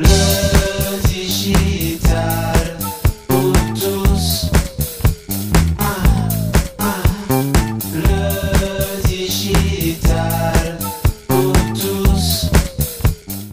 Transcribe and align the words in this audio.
Ah, 0.00 0.04
ah. 6.78 7.02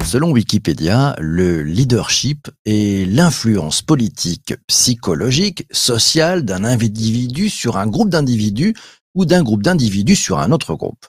Selon 0.03 0.31
Wikipédia, 0.31 1.15
le 1.19 1.63
leadership 1.63 2.49
est 2.65 3.09
l'influence 3.09 3.81
politique, 3.81 4.53
psychologique, 4.67 5.65
sociale 5.71 6.45
d'un 6.45 6.63
individu 6.63 7.49
sur 7.49 7.77
un 7.77 7.87
groupe 7.87 8.09
d'individus 8.09 8.75
ou 9.15 9.25
d'un 9.25 9.41
groupe 9.41 9.63
d'individus 9.63 10.15
sur 10.15 10.39
un 10.39 10.51
autre 10.51 10.75
groupe. 10.75 11.07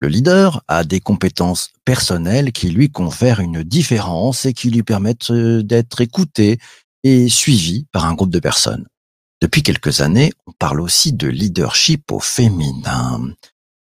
Le 0.00 0.08
leader 0.08 0.62
a 0.66 0.82
des 0.82 1.00
compétences 1.00 1.70
personnelles 1.84 2.52
qui 2.52 2.70
lui 2.70 2.90
confèrent 2.90 3.40
une 3.40 3.62
différence 3.62 4.46
et 4.46 4.54
qui 4.54 4.70
lui 4.70 4.82
permettent 4.82 5.30
euh, 5.30 5.62
d'être 5.62 6.00
écouté 6.00 6.58
et 7.04 7.28
suivi 7.28 7.86
par 7.92 8.06
un 8.06 8.14
groupe 8.14 8.30
de 8.30 8.40
personnes. 8.40 8.86
Depuis 9.42 9.62
quelques 9.62 10.00
années, 10.00 10.32
on 10.46 10.52
parle 10.52 10.80
aussi 10.80 11.12
de 11.12 11.28
leadership 11.28 12.12
au 12.12 12.20
féminin. 12.20 13.32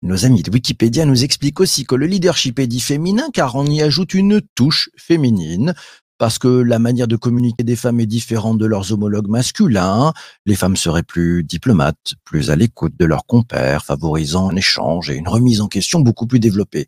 Nos 0.01 0.25
amis 0.25 0.43
de 0.43 0.51
Wikipédia 0.51 1.05
nous 1.05 1.23
expliquent 1.23 1.59
aussi 1.59 1.85
que 1.85 1.95
le 1.95 2.05
leadership 2.05 2.59
est 2.59 2.67
dit 2.67 2.79
féminin 2.79 3.29
car 3.33 3.55
on 3.55 3.65
y 3.65 3.81
ajoute 3.81 4.13
une 4.13 4.41
touche 4.53 4.89
féminine, 4.97 5.73
parce 6.17 6.39
que 6.39 6.47
la 6.47 6.79
manière 6.79 7.07
de 7.07 7.15
communiquer 7.15 7.63
des 7.63 7.75
femmes 7.75 7.99
est 7.99 8.05
différente 8.05 8.57
de 8.57 8.65
leurs 8.65 8.91
homologues 8.91 9.27
masculins. 9.27 10.13
Les 10.45 10.55
femmes 10.55 10.77
seraient 10.77 11.03
plus 11.03 11.43
diplomates, 11.43 12.13
plus 12.23 12.51
à 12.51 12.55
l'écoute 12.55 12.93
de 12.97 13.05
leurs 13.05 13.25
compères, 13.25 13.83
favorisant 13.83 14.49
un 14.49 14.55
échange 14.55 15.09
et 15.09 15.15
une 15.15 15.27
remise 15.27 15.61
en 15.61 15.67
question 15.67 15.99
beaucoup 15.99 16.27
plus 16.27 16.39
développée. 16.39 16.87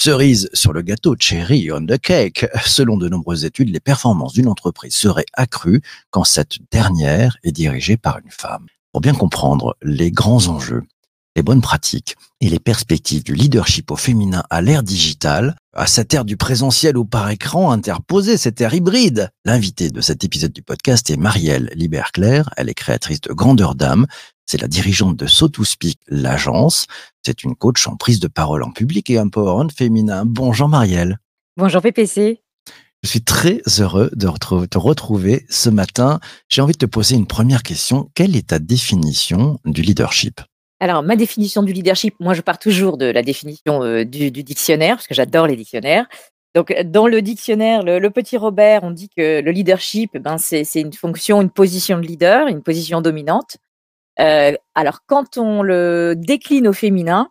Cerise 0.00 0.48
sur 0.52 0.72
le 0.72 0.82
gâteau, 0.82 1.14
cherry 1.18 1.70
on 1.70 1.86
the 1.86 1.98
cake. 1.98 2.46
Selon 2.64 2.96
de 2.96 3.08
nombreuses 3.08 3.44
études, 3.44 3.70
les 3.70 3.80
performances 3.80 4.32
d'une 4.32 4.48
entreprise 4.48 4.94
seraient 4.94 5.26
accrues 5.34 5.80
quand 6.10 6.24
cette 6.24 6.58
dernière 6.72 7.36
est 7.44 7.52
dirigée 7.52 7.96
par 7.96 8.18
une 8.18 8.30
femme. 8.30 8.66
Pour 8.90 9.00
bien 9.00 9.14
comprendre 9.14 9.76
les 9.80 10.10
grands 10.10 10.48
enjeux, 10.48 10.82
les 11.36 11.42
bonnes 11.42 11.60
pratiques 11.60 12.16
et 12.40 12.48
les 12.48 12.58
perspectives 12.58 13.24
du 13.24 13.34
leadership 13.34 13.90
au 13.90 13.96
féminin 13.96 14.42
à 14.50 14.60
l'ère 14.60 14.82
digitale, 14.82 15.56
à 15.74 15.86
cette 15.86 16.12
ère 16.12 16.24
du 16.24 16.36
présentiel 16.36 16.96
ou 16.96 17.04
par 17.04 17.30
écran 17.30 17.70
interposé, 17.70 18.36
cette 18.36 18.60
ère 18.60 18.74
hybride. 18.74 19.30
L'invitée 19.44 19.90
de 19.90 20.00
cet 20.00 20.24
épisode 20.24 20.52
du 20.52 20.62
podcast 20.62 21.08
est 21.10 21.16
Marielle 21.16 21.70
Liberclair. 21.74 22.50
Elle 22.56 22.68
est 22.68 22.74
créatrice 22.74 23.20
de 23.20 23.32
Grandeur 23.32 23.74
d'âme. 23.74 24.06
C'est 24.44 24.60
la 24.60 24.68
dirigeante 24.68 25.16
de 25.16 25.26
So 25.26 25.48
to 25.48 25.64
Speak, 25.64 25.98
l'agence. 26.08 26.86
C'est 27.24 27.44
une 27.44 27.54
coach 27.54 27.86
en 27.86 27.96
prise 27.96 28.20
de 28.20 28.28
parole 28.28 28.62
en 28.62 28.70
public 28.70 29.08
et 29.08 29.18
empowerment 29.18 29.70
féminin. 29.70 30.24
Bonjour 30.26 30.68
Marielle. 30.68 31.18
Bonjour 31.56 31.80
PPC. 31.80 32.42
Je 33.02 33.08
suis 33.08 33.22
très 33.22 33.62
heureux 33.80 34.10
de 34.14 34.28
te 34.66 34.78
retrouver 34.78 35.44
ce 35.48 35.70
matin. 35.70 36.20
J'ai 36.48 36.60
envie 36.60 36.74
de 36.74 36.78
te 36.78 36.86
poser 36.86 37.16
une 37.16 37.26
première 37.26 37.62
question. 37.62 38.10
Quelle 38.14 38.36
est 38.36 38.48
ta 38.48 38.58
définition 38.60 39.58
du 39.64 39.82
leadership? 39.82 40.40
Alors, 40.82 41.04
ma 41.04 41.14
définition 41.14 41.62
du 41.62 41.72
leadership, 41.72 42.16
moi, 42.18 42.34
je 42.34 42.40
pars 42.40 42.58
toujours 42.58 42.96
de 42.96 43.06
la 43.06 43.22
définition 43.22 43.84
euh, 43.84 44.04
du, 44.04 44.32
dictionnaire, 44.32 44.96
parce 44.96 45.06
que 45.06 45.14
j'adore 45.14 45.46
les 45.46 45.54
dictionnaires. 45.54 46.08
Donc, 46.56 46.72
euh, 46.72 46.82
dans 46.82 47.06
le 47.06 47.22
dictionnaire, 47.22 47.84
le, 47.84 48.10
petit 48.10 48.36
Robert, 48.36 48.82
on 48.82 48.90
dit 48.90 49.08
que 49.08 49.40
le 49.40 49.50
leadership, 49.52 50.18
ben, 50.18 50.38
c'est 50.38 50.64
une 50.74 50.92
fonction, 50.92 51.40
une 51.40 51.50
position 51.50 51.98
de 51.98 52.02
leader, 52.04 52.48
une 52.48 52.64
position 52.64 53.00
dominante. 53.00 53.58
Euh, 54.18 54.54
alors, 54.74 55.06
quand 55.06 55.38
on 55.38 55.62
le 55.62 56.14
décline 56.16 56.66
au 56.66 56.72
féminin, 56.72 57.30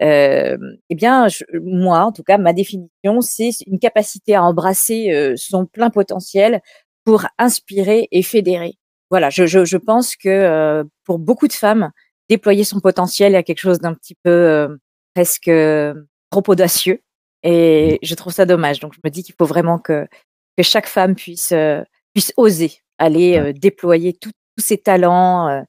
eh 0.00 0.58
bien, 0.90 1.28
moi, 1.62 2.00
en 2.00 2.12
tout 2.12 2.24
cas, 2.24 2.36
ma 2.36 2.52
définition, 2.52 3.22
c'est 3.22 3.52
une 3.66 3.78
capacité 3.78 4.34
à 4.34 4.42
embrasser 4.42 5.32
son 5.36 5.64
plein 5.64 5.88
potentiel 5.88 6.60
pour 7.06 7.24
inspirer 7.38 8.08
et 8.10 8.22
fédérer. 8.22 8.74
Voilà, 9.10 9.30
je, 9.30 9.76
pense 9.78 10.14
que 10.16 10.84
pour 11.04 11.20
beaucoup 11.20 11.46
de 11.46 11.52
femmes, 11.52 11.90
déployer 12.32 12.64
son 12.64 12.80
potentiel 12.80 13.36
à 13.36 13.42
quelque 13.42 13.60
chose 13.60 13.78
d'un 13.78 13.92
petit 13.92 14.14
peu 14.14 14.30
euh, 14.30 14.68
presque 15.14 15.48
euh, 15.48 15.92
trop 16.30 16.42
audacieux. 16.48 17.02
Et 17.42 17.98
je 18.02 18.14
trouve 18.14 18.32
ça 18.32 18.46
dommage. 18.46 18.80
Donc, 18.80 18.94
je 18.94 19.00
me 19.04 19.10
dis 19.10 19.22
qu'il 19.22 19.34
faut 19.38 19.44
vraiment 19.44 19.78
que, 19.78 20.06
que 20.56 20.62
chaque 20.62 20.86
femme 20.86 21.14
puisse, 21.14 21.52
euh, 21.52 21.82
puisse 22.14 22.32
oser 22.36 22.78
aller 22.98 23.36
euh, 23.36 23.52
déployer 23.52 24.14
tous 24.14 24.30
ses 24.58 24.78
talents 24.78 25.64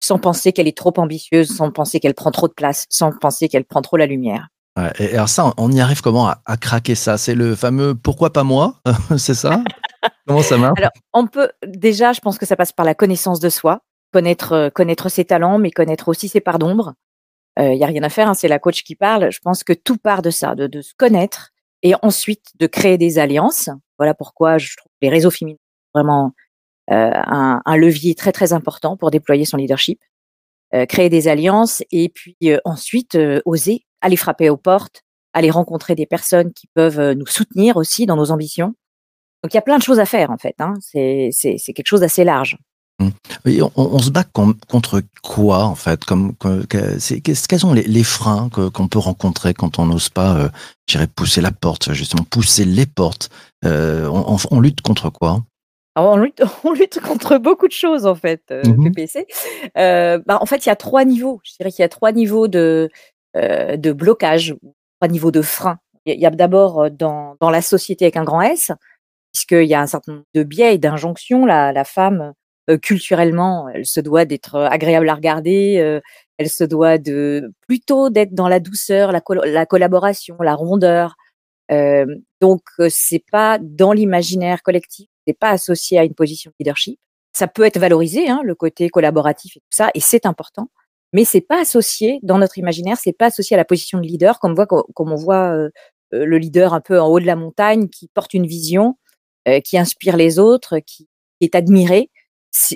sans 0.00 0.18
penser 0.18 0.52
qu'elle 0.52 0.68
est 0.68 0.76
trop 0.76 0.94
ambitieuse, 0.96 1.54
sans 1.54 1.70
penser 1.70 2.00
qu'elle 2.00 2.14
prend 2.14 2.30
trop 2.30 2.48
de 2.48 2.52
place, 2.52 2.86
sans 2.88 3.12
penser 3.12 3.48
qu'elle 3.48 3.64
prend 3.64 3.82
trop 3.82 3.96
la 3.96 4.06
lumière. 4.06 4.48
Ouais, 4.76 4.92
et 4.98 5.14
alors 5.14 5.28
ça, 5.28 5.52
on 5.56 5.70
y 5.72 5.80
arrive 5.80 6.00
comment 6.02 6.28
à, 6.28 6.40
à 6.46 6.56
craquer 6.56 6.94
ça? 6.94 7.18
C'est 7.18 7.34
le 7.34 7.54
fameux 7.56 7.94
pourquoi 7.94 8.32
pas 8.32 8.44
moi 8.44 8.80
C'est 9.18 9.34
ça? 9.34 9.62
Comment 10.26 10.42
ça 10.42 10.56
marche? 10.56 10.78
Alors, 10.78 10.92
on 11.12 11.26
peut 11.26 11.50
déjà, 11.66 12.12
je 12.12 12.20
pense 12.20 12.38
que 12.38 12.46
ça 12.46 12.56
passe 12.56 12.72
par 12.72 12.86
la 12.86 12.94
connaissance 12.94 13.40
de 13.40 13.48
soi, 13.48 13.80
connaître, 14.12 14.52
euh, 14.52 14.70
connaître 14.70 15.08
ses 15.08 15.24
talents, 15.24 15.58
mais 15.58 15.70
connaître 15.70 16.08
aussi 16.08 16.28
ses 16.28 16.40
parts 16.40 16.58
d'ombre. 16.58 16.94
Il 17.60 17.70
n'y 17.70 17.82
a 17.82 17.88
rien 17.88 18.04
à 18.04 18.08
faire, 18.08 18.28
hein, 18.28 18.34
c'est 18.34 18.46
la 18.46 18.60
coach 18.60 18.84
qui 18.84 18.94
parle. 18.94 19.32
Je 19.32 19.40
pense 19.40 19.64
que 19.64 19.72
tout 19.72 19.96
part 19.96 20.22
de 20.22 20.30
ça, 20.30 20.54
de, 20.54 20.68
de 20.68 20.80
se 20.80 20.94
connaître 20.96 21.50
et 21.82 21.92
ensuite 22.02 22.52
de 22.56 22.68
créer 22.68 22.98
des 22.98 23.18
alliances. 23.18 23.68
Voilà 23.98 24.14
pourquoi 24.14 24.58
je 24.58 24.76
trouve 24.76 24.92
les 25.02 25.08
réseaux 25.08 25.32
féminins 25.32 25.58
vraiment 25.92 26.34
euh, 26.92 27.10
un, 27.12 27.60
un 27.64 27.76
levier 27.76 28.14
très 28.14 28.30
très 28.30 28.52
important 28.52 28.96
pour 28.96 29.10
déployer 29.10 29.44
son 29.44 29.56
leadership. 29.56 30.00
Euh, 30.74 30.84
créer 30.84 31.08
des 31.08 31.28
alliances 31.28 31.82
et 31.90 32.10
puis 32.10 32.36
euh, 32.44 32.58
ensuite 32.66 33.14
euh, 33.14 33.40
oser 33.46 33.86
aller 34.02 34.16
frapper 34.16 34.50
aux 34.50 34.58
portes, 34.58 35.02
aller 35.32 35.50
rencontrer 35.50 35.94
des 35.94 36.04
personnes 36.04 36.52
qui 36.52 36.66
peuvent 36.74 37.00
euh, 37.00 37.14
nous 37.14 37.26
soutenir 37.26 37.78
aussi 37.78 38.04
dans 38.04 38.16
nos 38.16 38.30
ambitions. 38.30 38.74
Donc 39.42 39.54
il 39.54 39.54
y 39.54 39.58
a 39.58 39.62
plein 39.62 39.78
de 39.78 39.82
choses 39.82 39.98
à 39.98 40.04
faire 40.04 40.30
en 40.30 40.36
fait. 40.36 40.54
Hein. 40.58 40.74
C'est 40.82 41.30
quelque 41.74 41.86
chose 41.86 42.00
d'assez 42.00 42.22
large. 42.22 42.58
Et 43.46 43.62
on, 43.62 43.70
on 43.76 43.98
se 44.00 44.10
bat 44.10 44.24
com- 44.24 44.56
contre 44.68 45.02
quoi 45.22 45.64
en 45.64 45.74
fait 45.76 46.04
Comme 46.04 46.34
Quels 46.68 47.58
sont 47.60 47.72
les, 47.72 47.82
les 47.84 48.02
freins 48.04 48.48
qu'on 48.50 48.88
peut 48.88 48.98
rencontrer 48.98 49.54
quand 49.54 49.78
on 49.78 49.86
n'ose 49.86 50.08
pas, 50.08 50.34
euh, 50.36 50.48
je 50.88 50.94
dirais, 50.94 51.06
pousser 51.06 51.40
la 51.40 51.52
porte, 51.52 51.92
justement, 51.92 52.24
pousser 52.24 52.64
les 52.64 52.86
portes 52.86 53.30
Euh, 53.64 54.06
on, 54.08 54.34
on- 54.34 54.56
on 54.56 54.60
lutte 54.60 54.80
contre 54.82 55.10
quoi? 55.10 55.42
Alors, 55.96 56.12
on, 56.12 56.16
lutte, 56.16 56.42
on 56.64 56.72
lutte 56.72 57.00
contre 57.00 57.38
beaucoup 57.38 57.66
de 57.66 57.72
choses 57.72 58.06
en 58.06 58.14
fait, 58.14 58.42
euh, 58.50 58.62
Mhm. 58.64 58.84
PPC. 58.92 59.26
Euh, 59.76 60.20
bah, 60.26 60.38
en 60.40 60.46
fait, 60.46 60.64
il 60.64 60.68
y 60.68 60.72
a 60.72 60.76
trois 60.76 61.04
niveaux. 61.04 61.40
Je 61.44 61.52
dirais 61.58 61.70
qu'il 61.72 61.82
y 61.82 61.84
a 61.84 61.88
trois 61.88 62.12
niveaux 62.12 62.46
de 62.48 62.88
euh, 63.36 63.76
de 63.76 63.92
blocage, 63.92 64.54
trois 65.00 65.08
niveaux 65.10 65.30
de 65.32 65.42
frein. 65.42 65.78
Il 66.06 66.18
y 66.20 66.26
a- 66.26 66.30
d'abord 66.30 66.90
dans 66.90 67.36
dans 67.40 67.50
la 67.50 67.62
société 67.62 68.04
avec 68.06 68.16
un 68.16 68.24
grand 68.24 68.40
S, 68.42 68.70
puisqu'il 69.32 69.66
y 69.68 69.74
a 69.74 69.80
un 69.80 69.86
certain 69.88 70.12
nombre 70.12 70.24
de 70.34 70.42
biais 70.44 70.74
et 70.74 70.78
d'injonctions. 70.78 71.44
La, 71.46 71.72
la 71.72 71.84
femme, 71.84 72.32
culturellement, 72.76 73.68
elle 73.72 73.86
se 73.86 74.00
doit 74.00 74.26
d'être 74.26 74.56
euh, 74.56 74.68
agréable 74.68 75.08
à 75.08 75.14
regarder, 75.14 75.78
euh, 75.78 76.00
elle 76.36 76.50
se 76.50 76.64
doit 76.64 76.98
de 76.98 77.50
plutôt 77.66 78.10
d'être 78.10 78.34
dans 78.34 78.48
la 78.48 78.60
douceur, 78.60 79.10
la, 79.10 79.22
col- 79.22 79.42
la 79.44 79.64
collaboration, 79.64 80.36
la 80.40 80.54
rondeur. 80.54 81.14
Euh, 81.70 82.06
donc, 82.40 82.62
euh, 82.80 82.88
c'est 82.90 83.24
pas 83.32 83.58
dans 83.60 83.92
l'imaginaire 83.92 84.62
collectif, 84.62 85.08
c'est 85.26 85.38
pas 85.38 85.50
associé 85.50 85.98
à 85.98 86.04
une 86.04 86.14
position 86.14 86.50
de 86.50 86.56
leadership. 86.60 86.98
Ça 87.32 87.46
peut 87.46 87.64
être 87.64 87.78
valorisé, 87.78 88.28
hein, 88.28 88.40
le 88.44 88.54
côté 88.54 88.88
collaboratif 88.88 89.56
et 89.56 89.60
tout 89.60 89.66
ça, 89.70 89.90
et 89.94 90.00
c'est 90.00 90.26
important. 90.26 90.68
Mais 91.12 91.24
c'est 91.24 91.40
pas 91.40 91.60
associé 91.60 92.20
dans 92.22 92.36
notre 92.36 92.58
imaginaire, 92.58 92.98
c'est 93.00 93.12
pas 93.12 93.26
associé 93.26 93.54
à 93.54 93.56
la 93.56 93.64
position 93.64 93.98
de 93.98 94.06
leader, 94.06 94.40
comme, 94.40 94.52
on 94.52 94.54
voit, 94.54 94.66
comme 94.66 95.12
on 95.12 95.16
voit 95.16 95.54
euh, 95.54 95.70
euh, 96.14 96.24
le 96.26 96.38
leader 96.38 96.74
un 96.74 96.80
peu 96.80 97.00
en 97.00 97.06
haut 97.08 97.20
de 97.20 97.26
la 97.26 97.36
montagne 97.36 97.88
qui 97.88 98.08
porte 98.08 98.34
une 98.34 98.46
vision, 98.46 98.96
euh, 99.46 99.60
qui 99.60 99.78
inspire 99.78 100.16
les 100.16 100.38
autres, 100.38 100.78
qui 100.80 101.08
est 101.40 101.54
admiré. 101.54 102.10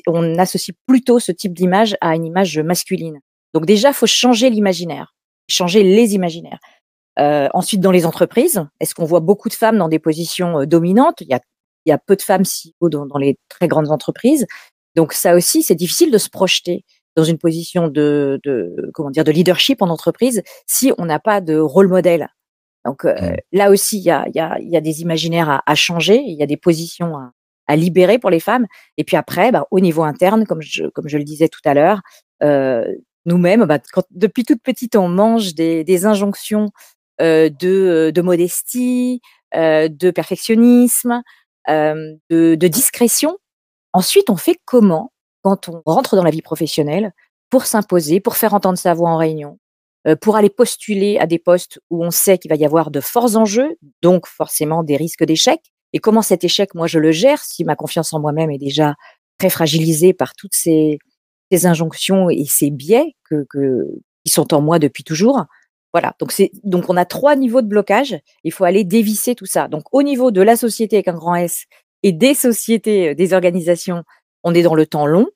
On 0.07 0.39
associe 0.39 0.77
plutôt 0.87 1.19
ce 1.19 1.33
type 1.33 1.55
d'image 1.55 1.97
à 2.01 2.15
une 2.15 2.25
image 2.25 2.59
masculine. 2.59 3.21
Donc 3.55 3.67
déjà, 3.67 3.93
faut 3.93 4.07
changer 4.07 4.51
l'imaginaire, 4.51 5.15
changer 5.49 5.83
les 5.83 6.15
imaginaires. 6.15 6.59
Euh, 7.19 7.49
ensuite, 7.53 7.81
dans 7.81 7.91
les 7.91 8.07
entreprises, 8.07 8.65
est-ce 8.81 8.95
qu'on 8.95 9.05
voit 9.05 9.21
beaucoup 9.21 9.49
de 9.49 9.55
femmes 9.55 9.77
dans 9.77 9.89
des 9.89 9.99
positions 9.99 10.61
euh, 10.61 10.67
dominantes? 10.67 11.21
Il 11.21 11.29
y, 11.29 11.35
a, 11.35 11.41
il 11.85 11.91
y 11.91 11.93
a 11.93 11.99
peu 11.99 12.17
de 12.17 12.23
femmes 12.23 12.45
CEO 12.45 12.89
dans, 12.89 13.07
dans 13.07 13.19
les 13.19 13.39
très 13.49 13.69
grandes 13.69 13.91
entreprises. 13.91 14.47
Donc 14.97 15.13
ça 15.13 15.35
aussi, 15.35 15.63
c'est 15.63 15.75
difficile 15.75 16.11
de 16.11 16.19
se 16.19 16.31
projeter 16.31 16.85
dans 17.17 17.25
une 17.25 17.37
position 17.39 17.89
de, 17.89 18.41
de 18.45 18.91
comment 18.95 19.11
dire 19.11 19.25
de 19.25 19.33
leadership 19.33 19.83
en 19.83 19.91
entreprise 19.91 20.43
si 20.67 20.93
on 20.97 21.05
n'a 21.05 21.19
pas 21.19 21.43
de 21.43 21.59
rôle 21.59 21.89
modèle. 21.89 22.29
Donc 22.85 23.05
euh, 23.05 23.15
Mm. 23.21 23.37
là 23.53 23.71
aussi, 23.71 23.99
il 23.99 24.05
y 24.05 24.11
a, 24.11 24.27
y, 24.35 24.41
a, 24.41 24.59
y 24.61 24.77
a 24.77 24.81
des 24.81 25.03
imaginaires 25.03 25.51
à, 25.51 25.63
à 25.67 25.75
changer, 25.75 26.23
il 26.27 26.37
y 26.39 26.43
a 26.43 26.47
des 26.47 26.57
positions 26.57 27.17
à, 27.17 27.33
à 27.73 27.77
libérer 27.77 28.19
pour 28.19 28.29
les 28.29 28.39
femmes. 28.39 28.67
Et 28.99 29.05
puis 29.05 29.17
après, 29.17 29.51
bah, 29.51 29.67
au 29.71 29.81
niveau 29.81 30.03
interne, 30.03 30.47
comme 30.47 30.61
je, 30.61 30.85
comme 30.89 31.09
je 31.09 31.17
le 31.17 31.25
disais 31.25 31.49
tout 31.49 31.61
à 31.65 31.73
l'heure, 31.73 32.03
euh, 32.43 32.85
nous-mêmes, 33.25 33.65
bah, 33.65 33.79
quand, 33.93 34.05
depuis 34.11 34.45
toute 34.45 34.63
petite, 34.63 34.95
on 34.95 35.09
mange 35.09 35.55
des, 35.55 35.83
des 35.83 36.05
injonctions 36.05 36.71
euh, 37.23 37.49
de, 37.49 38.13
de 38.15 38.23
modestie, 38.23 39.23
euh, 39.55 39.89
de 39.89 40.11
perfectionnisme, 40.11 41.23
de, 41.69 42.19
de 42.31 42.69
discrétion. 42.69 43.39
Ensuite, 43.95 44.29
on 44.29 44.37
fait 44.37 44.59
comment 44.67 45.13
quand 45.43 45.69
on 45.69 45.81
rentre 45.87 46.15
dans 46.17 46.25
la 46.25 46.31
vie 46.31 46.43
professionnelle 46.43 47.13
pour 47.51 47.65
s'imposer, 47.65 48.21
pour 48.21 48.37
faire 48.37 48.53
entendre 48.53 48.79
sa 48.79 48.95
voix 48.95 49.11
en 49.11 49.17
réunion, 49.17 49.59
pour 50.21 50.35
aller 50.37 50.51
postuler 50.51 51.19
à 51.19 51.27
des 51.27 51.39
postes 51.39 51.81
où 51.91 52.05
on 52.05 52.11
sait 52.11 52.39
qu'il 52.39 52.49
va 52.49 52.57
y 52.57 52.65
avoir 52.65 52.91
de 52.91 53.01
forts 53.01 53.37
enjeux, 53.37 53.77
donc 54.03 54.27
forcément 54.27 54.83
des 54.83 54.97
risques 54.97 55.25
d'échec. 55.25 55.61
Et 55.93 55.99
comment 55.99 56.23
cet 56.23 56.45
échec, 56.45 56.75
moi, 56.75 56.87
je 56.87 56.99
le 56.99 57.13
gère 57.13 57.43
si 57.43 57.65
ma 57.65 57.77
confiance 57.77 58.13
en 58.13 58.21
moi-même 58.21 58.51
est 58.51 58.59
déjà 58.59 58.95
très 59.39 59.51
fragilisée 59.51 60.13
par 60.13 60.35
toutes 60.35 60.55
ces, 60.55 60.99
injonctions 61.65 62.31
et 62.31 62.47
ces 62.47 62.71
biais 62.71 63.15
que, 63.29 63.47
qui 64.25 64.33
sont 64.33 64.55
en 64.55 64.63
moi 64.63 64.79
depuis 64.79 65.05
toujours? 65.05 65.45
Voilà. 65.93 66.15
Donc 66.19 66.33
donc 66.65 66.89
on 66.89 66.97
a 66.97 67.05
trois 67.05 67.37
niveaux 67.37 67.61
de 67.61 67.67
blocage. 67.67 68.19
Il 68.45 68.53
faut 68.53 68.65
aller 68.65 68.85
dévisser 68.85 69.35
tout 69.35 69.47
ça. 69.47 69.69
Donc 69.69 69.85
au 69.93 70.03
niveau 70.03 70.31
de 70.31 70.41
la 70.41 70.57
société 70.57 70.97
avec 70.97 71.09
un 71.09 71.15
grand 71.15 71.35
S 71.35 71.67
et 72.03 72.13
des 72.13 72.35
sociétés, 72.35 73.11
euh, 73.11 73.15
des 73.15 73.35
organisations, 73.35 74.03
on 74.43 74.55
est 74.55 74.63
dans 74.63 74.75
le 74.75 74.87
temps 74.87 75.07
long. 75.07 75.29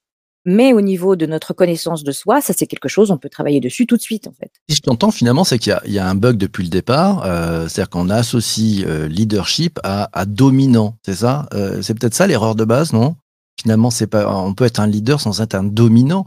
Mais 0.47 0.73
au 0.73 0.81
niveau 0.81 1.17
de 1.17 1.27
notre 1.27 1.53
connaissance 1.53 2.05
de 2.05 2.13
soi, 2.13 2.41
ça 2.41 2.55
c'est 2.57 2.67
quelque 2.69 2.89
chose, 2.89 3.11
on 3.11 3.19
peut 3.19 3.29
travailler 3.29 3.61
dessus 3.61 3.85
tout 3.85 3.97
de 3.97 4.03
suite 4.03 4.29
en 4.29 4.33
fait. 4.33 4.51
Si 4.71 4.77
je 4.77 4.81
t'entends 4.81 5.11
finalement, 5.11 5.43
c'est 5.43 5.59
qu'il 5.59 5.77
y, 5.87 5.93
y, 5.95 5.99
a 5.99 6.09
un 6.09 6.15
bug 6.15 6.37
depuis 6.37 6.63
le 6.63 6.71
départ, 6.71 7.25
euh, 7.27 7.69
c'est-à-dire 7.69 7.91
qu'on 7.91 8.09
associe 8.09 8.85
euh, 8.87 9.09
leadership 9.09 9.81
à, 9.83 10.09
à 10.19 10.25
dominant, 10.25 10.97
c'est 11.05 11.17
ça? 11.17 11.49
Euh, 11.53 11.83
C'est 11.83 11.95
peut-être 11.95 12.15
ça 12.15 12.27
l'erreur 12.29 12.55
de 12.55 12.65
base, 12.65 12.93
non? 12.93 13.17
Finalement, 13.61 13.91
c'est 13.91 14.07
pas, 14.07 14.33
on 14.33 14.55
peut 14.55 14.65
être 14.65 14.79
un 14.79 14.87
leader 14.87 15.21
sans 15.21 15.41
être 15.41 15.55
un 15.57 15.65
dominant. 15.65 16.27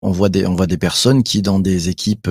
On 0.00 0.12
voit 0.12 0.28
des, 0.30 0.46
on 0.46 0.54
voit 0.54 0.66
des 0.68 0.78
personnes 0.78 1.22
qui 1.22 1.42
dans 1.42 1.58
des 1.60 1.88
équipes, 1.88 2.28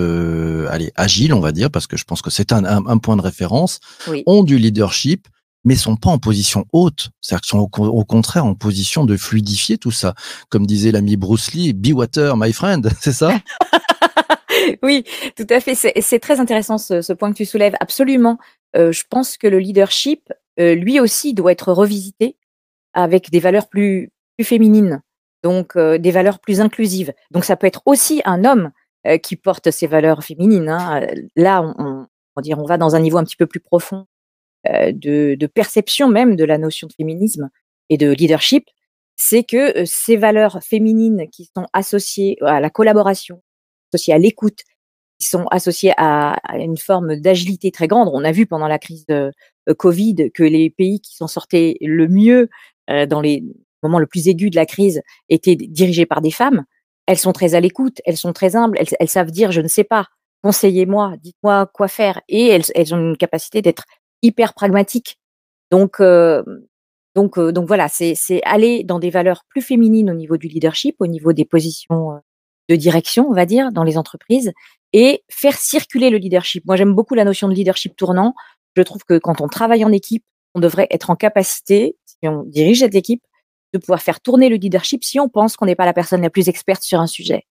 allez, 0.70 0.92
agiles, 0.96 1.34
on 1.34 1.42
va 1.42 1.52
dire, 1.52 1.70
parce 1.70 1.86
que 1.86 1.98
je 1.98 2.06
pense 2.06 2.22
que 2.22 2.30
c'est 2.32 2.52
un, 2.52 2.64
un, 2.66 2.86
un, 2.88 2.98
point 2.98 3.18
de 3.18 3.22
référence, 3.22 3.80
Oui. 4.08 4.24
ont 4.26 4.44
du 4.44 4.58
leadership, 4.58 5.28
mais 5.64 5.76
sont 5.76 5.96
pas 5.96 6.10
en 6.10 6.18
position 6.18 6.66
haute. 6.72 7.10
C'est-à-dire 7.22 7.42
qu'ils 7.42 7.50
sont 7.50 7.70
au, 7.80 8.06
contraire 8.06 8.46
en 8.46 8.56
position 8.56 9.06
de 9.06 9.18
fluidifier 9.18 9.78
tout 9.78 9.92
ça. 9.92 10.14
Comme 10.50 10.66
disait 10.66 10.92
l'ami 10.92 11.18
Bruce 11.18 11.54
Lee, 11.54 11.74
be 11.74 11.94
water, 11.94 12.38
my 12.38 12.54
friend, 12.54 12.90
c'est 13.02 13.14
ça? 13.14 13.32
Oui, 14.84 15.04
tout 15.36 15.48
à 15.50 15.60
fait. 15.60 15.76
C'est 15.76 16.20
très 16.20 16.40
intéressant 16.40 16.78
ce, 16.78 17.14
point 17.14 17.32
que 17.32 17.38
tu 17.38 17.46
soulèves. 17.46 17.76
Absolument. 17.80 18.38
Euh, 18.76 18.92
je 18.92 19.04
pense 19.10 19.38
que 19.38 19.48
le 19.48 19.60
leadership, 19.60 20.32
euh, 20.60 20.76
lui 20.76 21.00
aussi, 21.00 21.34
doit 21.34 21.52
être 21.52 21.72
revisité 21.72 22.36
avec 22.94 23.30
des 23.30 23.40
valeurs 23.40 23.68
plus, 23.68 24.12
féminines, 24.42 25.02
donc 25.44 25.76
euh, 25.76 25.98
des 25.98 26.12
valeurs 26.12 26.40
plus 26.40 26.62
inclusives. 26.62 27.14
Donc 27.32 27.46
ça 27.46 27.56
peut 27.56 27.68
être 27.68 27.82
aussi 27.86 28.22
un 28.26 28.46
homme 28.46 28.72
qui 29.24 29.38
porte 29.38 29.72
ces 29.72 29.88
valeurs 29.88 30.22
féminines. 30.22 30.68
Hein. 30.68 31.08
Là, 31.38 31.62
on, 31.62 32.08
on, 32.36 32.66
va 32.66 32.78
dans 32.78 32.94
un 32.94 33.00
niveau 33.00 33.18
un 33.18 33.24
petit 33.24 33.38
peu 33.38 33.46
plus 33.46 33.62
profond 33.62 34.06
de, 34.94 35.36
de, 35.36 35.48
perception 35.48 36.10
même 36.10 36.36
de 36.36 36.44
la 36.44 36.58
notion 36.58 36.88
de 36.88 36.94
féminisme 36.94 37.50
et 37.90 37.98
de 37.98 38.12
leadership. 38.12 38.66
C'est 39.16 39.44
que 39.44 39.80
euh, 39.80 39.86
ces 39.86 40.16
valeurs 40.16 40.62
féminines 40.64 41.28
qui 41.32 41.50
sont 41.56 41.66
associées 41.74 42.38
à 42.42 42.60
la 42.60 42.70
collaboration, 42.70 43.42
associées 43.92 44.14
à 44.14 44.20
l'écoute, 44.20 44.62
qui 45.20 45.28
sont 45.28 45.46
associées 45.48 45.94
à, 45.98 46.38
une 46.56 46.78
forme 46.78 47.16
d'agilité 47.16 47.72
très 47.72 47.88
grande. 47.88 48.10
On 48.14 48.24
a 48.24 48.32
vu 48.32 48.46
pendant 48.46 48.68
la 48.68 48.78
crise 48.78 49.06
de, 49.08 49.32
de 49.66 49.74
Covid 49.74 50.32
que 50.34 50.44
les 50.44 50.70
pays 50.70 51.02
qui 51.02 51.16
s'en 51.16 51.28
sortaient 51.28 51.78
le 51.82 52.08
mieux 52.08 52.50
euh, 52.90 53.06
dans 53.06 53.22
les 53.22 53.44
moments 53.84 54.00
le 54.00 54.08
plus 54.08 54.28
aigus 54.28 54.52
de 54.52 54.56
la 54.56 54.66
crise 54.66 55.02
étaient 55.30 55.56
dirigés 55.56 56.06
par 56.06 56.22
des 56.22 56.32
femmes. 56.32 56.66
Elles 57.08 57.18
sont 57.18 57.34
très 57.34 57.56
à 57.56 57.60
l'écoute, 57.60 58.02
elles 58.06 58.18
sont 58.18 58.34
très 58.34 58.56
humbles, 58.56 58.78
elles, 59.00 59.10
savent 59.10 59.32
dire 59.32 59.52
je 59.52 59.62
ne 59.62 59.68
sais 59.68 59.86
pas, 59.86 60.08
conseillez-moi, 60.44 61.16
dites-moi 61.22 61.70
quoi 61.74 61.88
faire. 61.88 62.22
Et 62.28 62.48
elles 62.48 62.94
ont 62.94 63.00
une 63.00 63.18
capacité 63.18 63.62
d'être 63.62 63.86
hyper 64.22 64.54
pragmatiques. 64.54 65.18
Donc, 65.72 66.00
euh, 66.00 66.44
donc, 67.16 67.38
euh, 67.38 67.52
donc 67.52 67.68
voilà, 67.68 67.88
c'est 67.90 68.16
aller 68.44 68.84
dans 68.84 69.00
des 69.00 69.10
valeurs 69.10 69.44
plus 69.50 69.62
féminines 69.62 70.10
au 70.12 70.14
niveau 70.14 70.38
du 70.38 70.48
leadership, 70.48 70.96
au 71.00 71.08
niveau 71.08 71.34
des 71.34 71.46
positions 71.46 72.12
euh, 72.12 72.20
de 72.70 72.76
direction, 72.76 73.28
on 73.30 73.34
va 73.34 73.46
dire, 73.46 73.72
dans 73.72 73.84
les 73.84 73.98
entreprises, 73.98 74.52
et 74.94 75.24
faire 75.30 75.58
circuler 75.58 76.10
le 76.10 76.18
leadership. 76.18 76.64
Moi, 76.66 76.76
j'aime 76.76 76.94
beaucoup 76.94 77.16
la 77.16 77.24
notion 77.24 77.48
de 77.48 77.54
leadership 77.54 77.96
tournant. 77.96 78.34
Je 78.76 78.82
trouve 78.84 79.04
que 79.04 79.18
quand 79.18 79.42
on 79.42 79.48
travaille 79.48 79.84
en 79.84 79.92
équipe, 79.92 80.24
on 80.54 80.60
devrait 80.60 80.88
être 80.92 81.10
en 81.10 81.16
capacité, 81.16 81.98
si 82.06 82.28
on 82.28 82.44
dirige 82.44 82.80
cette 82.80 82.96
équipe, 82.96 83.24
de 83.74 83.80
pouvoir 83.80 84.02
faire 84.02 84.22
tourner 84.22 84.50
le 84.50 84.56
leadership 84.56 85.04
si 85.04 85.20
on 85.20 85.30
pense 85.30 85.58
qu'on 85.58 85.66
n'est 85.66 85.76
pas 85.76 85.86
la 85.86 85.94
personne 85.94 86.22
la 86.22 86.30
plus 86.30 86.50
experte 86.50 86.84
sur 86.84 87.00
un 87.00 87.08
sujet. 87.08 87.44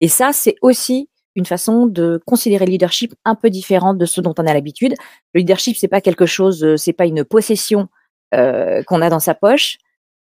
Et 0.00 0.08
ça, 0.08 0.32
c'est 0.32 0.56
aussi 0.62 1.08
une 1.34 1.46
façon 1.46 1.86
de 1.86 2.20
considérer 2.26 2.66
le 2.66 2.72
leadership 2.72 3.14
un 3.24 3.34
peu 3.34 3.50
différente 3.50 3.98
de 3.98 4.06
ce 4.06 4.20
dont 4.20 4.34
on 4.38 4.46
a 4.46 4.54
l'habitude. 4.54 4.94
Le 5.34 5.40
leadership, 5.40 5.76
c'est 5.76 5.88
pas 5.88 6.00
quelque 6.00 6.26
chose, 6.26 6.62
euh, 6.64 6.76
c'est 6.76 6.92
pas 6.92 7.06
une 7.06 7.24
possession 7.24 7.88
euh, 8.34 8.82
qu'on 8.84 9.00
a 9.02 9.10
dans 9.10 9.20
sa 9.20 9.34
poche. 9.34 9.78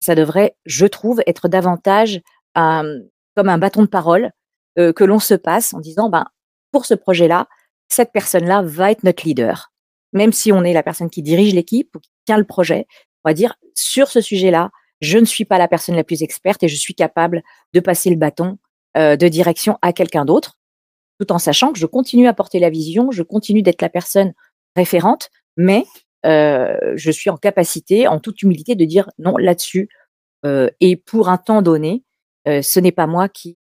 Ça 0.00 0.14
devrait, 0.14 0.56
je 0.64 0.86
trouve, 0.86 1.22
être 1.26 1.48
davantage 1.48 2.20
comme 2.54 3.48
un 3.48 3.58
bâton 3.58 3.82
de 3.82 3.86
parole 3.86 4.30
euh, 4.78 4.92
que 4.92 5.04
l'on 5.04 5.18
se 5.18 5.34
passe 5.34 5.74
en 5.74 5.80
disant, 5.80 6.08
ben, 6.08 6.26
pour 6.70 6.86
ce 6.86 6.94
projet-là, 6.94 7.46
cette 7.88 8.12
personne-là 8.12 8.62
va 8.62 8.90
être 8.90 9.04
notre 9.04 9.26
leader. 9.26 9.70
Même 10.12 10.32
si 10.32 10.52
on 10.52 10.64
est 10.64 10.72
la 10.72 10.82
personne 10.82 11.10
qui 11.10 11.22
dirige 11.22 11.54
l'équipe 11.54 11.94
ou 11.94 12.00
qui 12.00 12.10
tient 12.26 12.38
le 12.38 12.44
projet, 12.44 12.86
on 13.24 13.30
va 13.30 13.34
dire, 13.34 13.54
sur 13.74 14.08
ce 14.08 14.20
sujet-là, 14.20 14.70
je 15.00 15.18
ne 15.18 15.24
suis 15.24 15.44
pas 15.44 15.58
la 15.58 15.68
personne 15.68 15.96
la 15.96 16.04
plus 16.04 16.22
experte 16.22 16.62
et 16.62 16.68
je 16.68 16.76
suis 16.76 16.94
capable 16.94 17.42
de 17.74 17.80
passer 17.80 18.08
le 18.08 18.16
bâton 18.16 18.58
euh, 18.96 19.16
de 19.16 19.28
direction 19.28 19.78
à 19.82 19.92
quelqu'un 19.92 20.24
d'autre, 20.24 20.58
tout 21.22 21.32
en 21.32 21.38
sachant 21.38 21.72
que 21.72 21.78
je 21.78 21.86
continue 21.86 22.26
à 22.26 22.34
porter 22.34 22.58
la 22.58 22.70
vision, 22.70 23.10
je 23.10 23.22
continue 23.22 23.62
d'être 23.62 23.82
la 23.82 23.88
personne 23.88 24.32
référente, 24.74 25.30
mais 25.56 25.84
euh, 26.26 26.76
je 26.96 27.10
suis 27.10 27.30
en 27.30 27.36
capacité, 27.36 28.08
en 28.08 28.18
toute 28.18 28.42
humilité, 28.42 28.74
de 28.74 28.84
dire 28.84 29.08
non 29.18 29.36
là-dessus. 29.36 29.88
Euh, 30.44 30.68
et 30.80 30.96
pour 30.96 31.28
un 31.28 31.38
temps 31.38 31.62
donné, 31.62 32.02
euh, 32.48 32.60
ce 32.62 32.80
n'est 32.80 32.92
pas 32.92 33.06
moi 33.06 33.28
qui, 33.28 33.56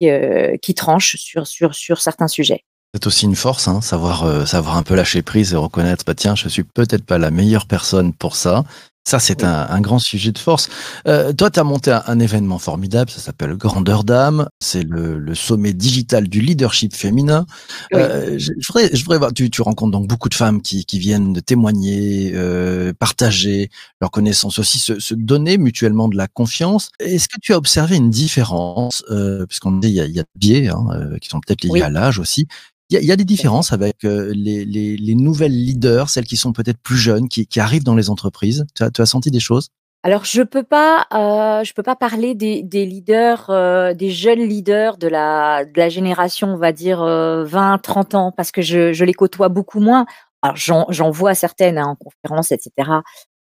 tranche 0.75 1.17
sur, 1.17 2.01
certains 2.01 2.27
sujets. 2.27 2.63
C'est 2.95 3.05
aussi 3.05 3.25
une 3.25 3.35
force, 3.35 3.67
hein, 3.67 3.81
savoir, 3.81 4.47
savoir 4.47 4.75
un 4.77 4.83
peu 4.83 4.95
lâcher 4.95 5.21
prise 5.21 5.53
et 5.53 5.55
reconnaître, 5.55 6.03
bah 6.05 6.15
tiens, 6.15 6.35
je 6.35 6.49
suis 6.49 6.63
peut-être 6.63 7.05
pas 7.05 7.17
la 7.17 7.31
meilleure 7.31 7.67
personne 7.67 8.11
pour 8.11 8.35
ça, 8.35 8.63
ça, 9.03 9.19
c'est 9.19 9.43
un, 9.43 9.67
un, 9.67 9.81
grand 9.81 9.97
sujet 9.97 10.31
de 10.31 10.37
force. 10.37 10.69
Euh, 11.07 11.33
toi, 11.33 11.49
tu 11.49 11.59
as 11.59 11.63
monté 11.63 11.91
un, 11.91 12.03
un, 12.05 12.19
événement 12.19 12.59
formidable, 12.59 13.09
ça 13.09 13.19
s'appelle 13.19 13.55
Grandeur 13.55 14.03
d'âme. 14.03 14.47
C'est 14.59 14.83
le, 14.83 15.17
le, 15.17 15.33
sommet 15.33 15.73
digital 15.73 16.27
du 16.29 16.39
leadership 16.39 16.95
féminin. 16.95 17.47
Oui. 17.91 17.99
Euh, 17.99 18.37
je, 18.37 18.51
je, 18.59 18.67
voudrais, 18.67 18.95
je 18.95 19.03
voudrais 19.03 19.17
voir, 19.17 19.33
tu, 19.33 19.49
tu, 19.49 19.63
rencontres 19.63 19.91
donc 19.91 20.07
beaucoup 20.07 20.29
de 20.29 20.35
femmes 20.35 20.61
qui, 20.61 20.85
qui 20.85 20.99
viennent 20.99 21.33
de 21.33 21.39
témoigner, 21.39 22.31
euh, 22.35 22.93
partager 22.93 23.69
leurs 24.01 24.11
connaissances 24.11 24.59
aussi, 24.59 24.77
se, 24.77 24.99
se, 24.99 25.15
donner 25.15 25.57
mutuellement 25.57 26.07
de 26.07 26.15
la 26.15 26.27
confiance. 26.27 26.89
Est-ce 26.99 27.27
que 27.27 27.39
tu 27.41 27.53
as 27.53 27.57
observé 27.57 27.95
une 27.95 28.11
différence, 28.11 29.03
euh, 29.09 29.47
puisqu'on 29.47 29.71
dit 29.71 29.89
il 29.89 29.95
y 29.95 29.99
a, 29.99 30.05
il 30.05 30.13
y 30.13 30.19
a 30.19 30.23
des 30.23 30.39
biais 30.39 30.69
hein, 30.69 30.85
euh, 30.91 31.17
qui 31.17 31.27
sont 31.27 31.39
peut-être 31.39 31.63
liés 31.63 31.71
oui. 31.71 31.81
à 31.81 31.89
l'âge 31.89 32.19
aussi, 32.19 32.47
il 32.91 32.95
y, 32.95 32.97
a, 32.97 33.01
il 33.01 33.05
y, 33.05 33.11
a 33.13 33.15
des 33.15 33.23
différences 33.23 33.71
avec 33.71 34.03
euh, 34.03 34.33
les, 34.35 34.65
les, 34.65 34.97
les, 34.97 35.15
nouvelles 35.15 35.53
leaders, 35.53 36.09
celles 36.09 36.25
qui 36.25 36.35
sont 36.35 36.51
peut-être 36.51 36.77
plus 36.77 36.97
jeunes, 36.97 37.29
qui, 37.29 37.47
qui, 37.47 37.61
arrivent 37.61 37.85
dans 37.85 37.95
les 37.95 38.09
entreprises. 38.09 38.65
Tu 38.75 38.83
as, 38.83 38.91
tu 38.91 39.01
as 39.01 39.05
senti 39.05 39.31
des 39.31 39.39
choses? 39.39 39.69
Alors 40.03 40.25
je 40.25 40.41
peux 40.41 40.63
pas, 40.63 41.05
euh, 41.13 41.63
je 41.63 41.73
peux 41.73 41.83
pas 41.83 41.95
parler 41.95 42.35
des, 42.35 42.63
des 42.63 42.85
leaders, 42.85 43.49
euh, 43.49 43.93
des 43.93 44.09
jeunes 44.09 44.41
leaders 44.41 44.97
de 44.97 45.07
la 45.07 45.63
de 45.63 45.77
la 45.77 45.87
génération, 45.87 46.49
on 46.49 46.57
va 46.57 46.73
dire 46.73 47.01
20, 47.01 47.77
30 47.77 48.15
ans, 48.15 48.31
parce 48.35 48.51
que 48.51 48.61
je, 48.61 48.91
je 48.91 49.05
les 49.05 49.13
côtoie 49.13 49.47
beaucoup 49.47 49.79
moins. 49.79 50.05
Alors 50.41 50.57
j'en 50.57 51.11
vois 51.11 51.33
certaines 51.33 51.77
hein, 51.77 51.85
en 51.85 51.95
conférence, 51.95 52.51
etc. 52.51 52.89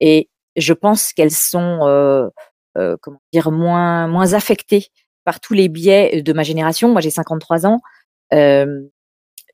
Et 0.01 0.31
je 0.57 0.73
pense 0.73 1.13
qu'elles 1.13 1.33
sont, 1.33 2.31
comment 2.75 3.21
dire, 3.33 3.51
moins 3.51 4.07
moins 4.07 4.33
affectées 4.33 4.87
par 5.25 5.41
tous 5.41 5.53
les 5.53 5.69
biais 5.69 6.23
de 6.23 6.33
ma 6.33 6.45
génération. 6.45 6.93
Moi 6.93 7.03
j'ai 7.03 7.11
53 7.11 7.67
ans 7.67 7.81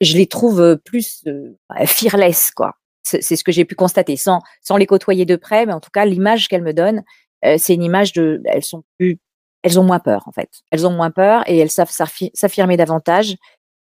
je 0.00 0.16
les 0.16 0.26
trouve 0.26 0.78
plus 0.85 1.23
euh, 1.26 1.57
fearless, 1.87 2.50
quoi. 2.50 2.75
C'est 3.02 3.35
ce 3.35 3.42
que 3.42 3.50
j'ai 3.50 3.64
pu 3.64 3.75
constater, 3.75 4.16
sans, 4.16 4.40
sans 4.62 4.76
les 4.76 4.87
côtoyer 4.87 5.25
de 5.25 5.35
près, 5.35 5.66
mais 5.66 5.73
en 5.73 5.80
tout 5.80 5.90
cas, 5.92 6.04
l'image 6.04 6.49
qu'elles 6.49 6.62
me 6.62 6.73
donnent, 6.73 7.02
euh, 7.45 7.57
c'est 7.59 7.75
une 7.75 7.83
image 7.83 8.12
de, 8.12 8.40
elles 8.45 8.62
sont 8.62 8.85
plus, 8.99 9.19
elles 9.62 9.80
ont 9.80 9.85
moins 9.85 9.99
peur, 9.99 10.23
en 10.26 10.33
fait. 10.33 10.50
Elles 10.71 10.87
ont 10.87 10.92
moins 10.92 11.11
peur 11.11 11.42
et 11.47 11.59
elles 11.59 11.71
savent 11.71 11.90
s'affirmer 11.90 12.76
davantage. 12.76 13.37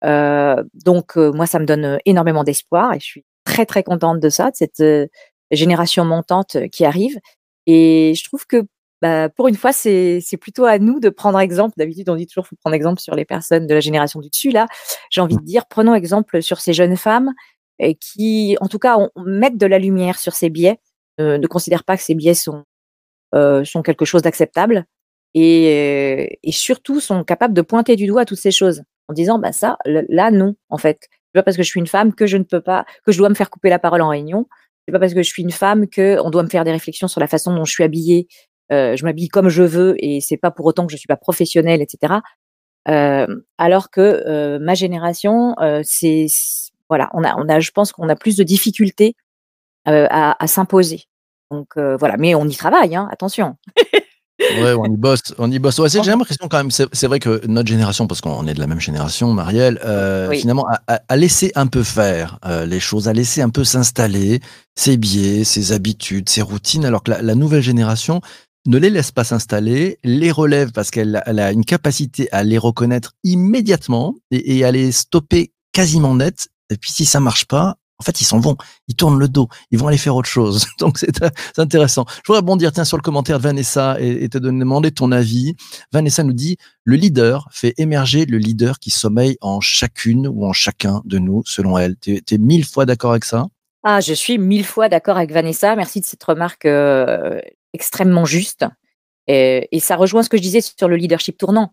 Euh, 0.05 0.63
donc, 0.85 1.17
euh, 1.17 1.33
moi, 1.33 1.47
ça 1.47 1.59
me 1.59 1.67
donne 1.67 1.99
énormément 2.05 2.45
d'espoir 2.45 2.95
et 2.95 3.01
je 3.01 3.05
suis 3.05 3.25
très, 3.45 3.67
très 3.67 3.83
contente 3.83 4.21
de 4.21 4.29
ça, 4.29 4.51
de 4.51 4.57
cette 4.57 4.81
euh, 4.81 5.07
génération 5.51 6.05
montante 6.05 6.57
qui 6.71 6.85
arrive. 6.85 7.19
Et 7.67 8.15
je 8.17 8.25
trouve 8.25 8.47
que 8.47 8.65
bah, 9.03 9.29
pour 9.29 9.49
une 9.49 9.57
fois, 9.57 9.73
c'est 9.73 10.23
plutôt 10.41 10.65
à 10.65 10.79
nous 10.79 11.01
de 11.01 11.09
prendre 11.09 11.41
exemple. 11.41 11.75
D'habitude, 11.77 12.09
on 12.09 12.15
dit 12.15 12.29
toujours 12.29 12.47
faut 12.47 12.55
prendre 12.55 12.77
exemple 12.77 13.01
sur 13.01 13.17
les 13.17 13.25
personnes 13.25 13.67
de 13.67 13.75
la 13.75 13.81
génération 13.81 14.21
du 14.21 14.31
dessus. 14.31 14.51
Là, 14.51 14.69
j'ai 15.11 15.21
envie 15.21 15.37
de 15.37 15.43
dire, 15.43 15.67
prenons 15.67 15.93
exemple 15.93 16.41
sur 16.41 16.61
ces 16.61 16.73
jeunes 16.73 16.97
femmes 16.97 17.33
et 17.81 17.97
qui, 17.97 18.57
en 18.61 18.69
tout 18.69 18.79
cas, 18.79 18.97
mettent 19.17 19.59
de 19.59 19.67
la 19.67 19.81
lumière 19.81 20.21
sur 20.21 20.35
ces 20.35 20.51
biais, 20.51 20.79
euh, 21.21 21.37
ne 21.37 21.47
considèrent 21.49 21.83
pas 21.83 21.97
que 21.97 22.03
ces 22.05 22.15
biais 22.15 22.35
sont, 22.35 22.63
euh, 23.35 23.65
quelque 23.85 24.05
chose 24.05 24.23
d'acceptable 24.23 24.85
et, 25.35 26.29
euh, 26.31 26.37
et 26.45 26.53
surtout 26.53 27.01
sont 27.01 27.25
capables 27.25 27.55
de 27.55 27.63
pointer 27.63 27.97
du 27.97 28.07
doigt 28.07 28.25
toutes 28.25 28.39
ces 28.39 28.53
choses 28.53 28.85
en 29.09 29.15
disant, 29.15 29.41
bah 29.41 29.51
ça, 29.51 29.79
là, 29.85 30.31
non, 30.31 30.55
en 30.69 30.79
fait. 30.79 31.09
C'est 31.35 31.41
pas 31.41 31.43
parce 31.43 31.57
que 31.57 31.65
je 31.65 31.69
suis 31.69 31.81
une 31.81 31.89
femme 31.89 32.15
que 32.15 32.27
je 32.27 32.37
ne 32.37 32.45
peux 32.45 32.61
pas, 32.61 32.85
que 33.05 33.11
je 33.11 33.19
dois 33.19 33.31
me 33.31 33.35
faire 33.35 33.51
couper 33.51 33.69
la 33.69 33.81
parole 33.81 34.03
en 34.03 34.11
réunion. 34.11 34.47
C'est 34.87 34.93
pas 34.93 35.01
parce 35.01 35.15
que 35.15 35.23
je 35.23 35.29
suis 35.29 35.43
une 35.43 35.51
femme 35.51 35.89
que 35.89 36.21
on 36.23 36.31
doit 36.31 36.45
me 36.45 36.49
faire 36.49 36.63
des 36.63 36.71
réflexions 36.71 37.09
sur 37.09 37.21
la 37.21 37.27
façon 37.27 37.55
dont 37.55 37.65
je 37.65 37.73
suis 37.73 37.83
habillée, 37.83 38.29
euh, 38.73 38.97
je 38.97 39.05
m'habille 39.05 39.29
comme 39.29 39.49
je 39.49 39.63
veux 39.63 39.95
et 40.03 40.21
c'est 40.21 40.37
pas 40.37 40.51
pour 40.51 40.67
autant 40.67 40.87
que 40.87 40.93
je 40.93 40.97
suis 40.97 41.07
pas 41.07 41.17
professionnelle, 41.17 41.83
etc. 41.83 42.15
Euh, 42.89 43.27
alors 43.59 43.91
que 43.91 44.01
euh, 44.01 44.59
ma 44.59 44.75
génération, 44.75 45.55
c'est 45.85 46.27
voilà, 46.89 47.11
on 47.15 47.23
a, 47.25 47.35
on 47.37 47.49
a, 47.49 47.61
je 47.61 47.71
pense 47.71 47.93
qu'on 47.93 48.09
a 48.09 48.17
plus 48.17 48.37
de 48.37 48.43
difficultés 48.43 49.15
à, 49.87 50.37
à 50.43 50.47
s'imposer. 50.47 51.05
Donc 51.51 51.77
voilà, 51.77 52.17
mais 52.19 52.35
on 52.35 52.47
y 52.47 52.57
travaille, 52.57 52.97
hein, 52.97 53.09
attention. 53.13 53.57
Ouais, 54.41 54.73
on 54.77 54.87
y 54.87 54.97
bosse, 54.97 55.23
on 55.39 55.51
y 55.51 55.59
bosse. 55.61 55.79
Ouais, 55.79 55.89
c'est- 55.89 56.03
j'ai 56.03 56.11
l'impression 56.11 56.49
quand 56.49 56.57
même, 56.57 56.71
c'est 56.71 57.07
vrai 57.07 57.21
que 57.21 57.47
notre 57.47 57.69
génération, 57.69 58.07
parce 58.09 58.21
qu'on 58.21 58.47
est 58.49 58.55
de 58.55 58.59
la 58.61 58.67
même 58.67 58.81
génération, 58.81 59.33
Marielle, 59.33 59.79
euh, 59.85 60.29
Oui. 60.31 60.41
finalement, 60.41 60.67
a, 60.67 60.81
a- 60.95 61.01
a 61.09 61.17
laissé 61.17 61.53
un 61.55 61.69
peu 61.69 61.85
faire 61.85 62.39
euh, 62.45 62.67
les 62.67 62.81
choses, 62.81 63.07
a 63.09 63.13
laissé 63.13 63.41
un 63.41 63.51
peu 63.51 63.63
s'installer 63.63 64.41
ses 64.75 64.97
biais, 64.97 65.45
ses 65.45 65.73
habitudes, 65.73 66.29
ses 66.29 66.43
routines, 66.43 66.85
alors 66.85 67.05
que 67.05 67.13
la, 67.13 67.23
la 67.23 67.35
nouvelle 67.37 67.63
génération 67.63 68.21
ne 68.67 68.79
les 68.79 68.91
laisse 68.91 69.11
pas 69.11 69.25
s'installer, 69.25 69.99
les 70.05 70.31
relève 70.31 70.73
parce 70.73 70.91
qu'elle 70.91 71.23
elle 71.27 71.41
a 71.41 71.53
une 71.53 71.65
capacité 71.65 72.29
à 72.33 72.43
les 72.45 72.59
reconnaître 72.59 73.15
immédiatement 73.25 74.15
et, 74.31 74.65
à 74.65 74.71
les 74.71 74.93
stopper 74.93 75.53
quasiment 75.73 76.15
net. 76.15 76.49
Et 76.71 76.77
puis 76.77 76.91
si 76.91 77.05
ça 77.05 77.21
marche 77.21 77.45
pas, 77.47 77.77
en 77.99 78.05
fait, 78.05 78.21
ils 78.21 78.25
s'en 78.25 78.41
vont, 78.41 78.57
ils 78.89 78.97
tournent 78.97 79.19
le 79.19 79.29
dos, 79.29 79.49
ils 79.71 79.79
vont 79.79 79.87
aller 79.87 79.97
faire 79.97 80.17
autre 80.17 80.29
chose. 80.29 80.67
Donc 80.79 80.99
c'est 80.99 81.23
intéressant. 81.57 82.05
Je 82.09 82.23
voudrais 82.27 82.41
rebondir 82.41 82.73
tiens, 82.73 82.85
sur 82.85 82.97
le 82.97 83.03
commentaire 83.03 83.39
de 83.39 83.45
Vanessa 83.45 83.97
et, 84.01 84.29
te 84.29 84.39
demander 84.39 84.91
ton 84.91 85.13
avis. 85.13 85.55
Vanessa 85.93 86.25
nous 86.25 86.33
dit 86.33 86.57
le 86.85 86.97
leader 86.97 87.49
fait 87.53 87.75
émerger 87.79 88.27
le 88.27 88.39
leader 88.39 88.79
qui 88.79 88.91
sommeille 88.91 89.37
en 89.41 89.61
chacune 89.61 90.27
ou 90.27 90.47
en 90.47 90.53
chacun 90.53 91.01
de 91.05 91.19
nous, 91.19 91.43
selon 91.47 91.79
elle. 91.79 91.97
Tu 91.97 92.17
es 92.17 92.39
mille 92.39 92.65
fois 92.65 92.87
d'accord 92.87 93.13
avec 93.13 93.25
ça? 93.25 93.47
Ah, 93.85 94.01
je 94.01 94.15
suis 94.15 94.39
mille 94.39 94.65
fois 94.65 94.89
d'accord 94.89 95.17
avec 95.17 95.33
Vanessa. 95.33 95.75
Merci 95.75 96.01
de 96.01 96.05
cette 96.05 96.23
remarque 96.23 96.67
euh, 96.67 97.41
extrêmement 97.73 98.25
juste. 98.25 98.65
Et, 99.29 99.69
et 99.71 99.81
ça 99.81 99.97
rejoint 99.97 100.23
ce 100.23 100.29
que 100.29 100.37
je 100.37 100.43
disais 100.43 100.61
sur 100.61 100.89
le 100.89 100.97
leadership 100.97 101.39
tournant. 101.39 101.71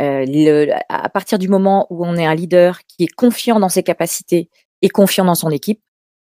Euh, 0.00 0.24
le- 0.26 0.72
à 0.88 1.08
partir 1.08 1.38
du 1.38 1.48
moment 1.48 1.86
où 1.90 2.06
on 2.06 2.16
est 2.16 2.26
un 2.26 2.34
leader 2.34 2.80
qui 2.86 3.04
est 3.04 3.14
confiant 3.14 3.60
dans 3.60 3.68
ses 3.68 3.82
capacités 3.82 4.48
et 4.82 4.88
confiant 4.88 5.24
dans 5.24 5.34
son 5.34 5.50
équipe, 5.50 5.80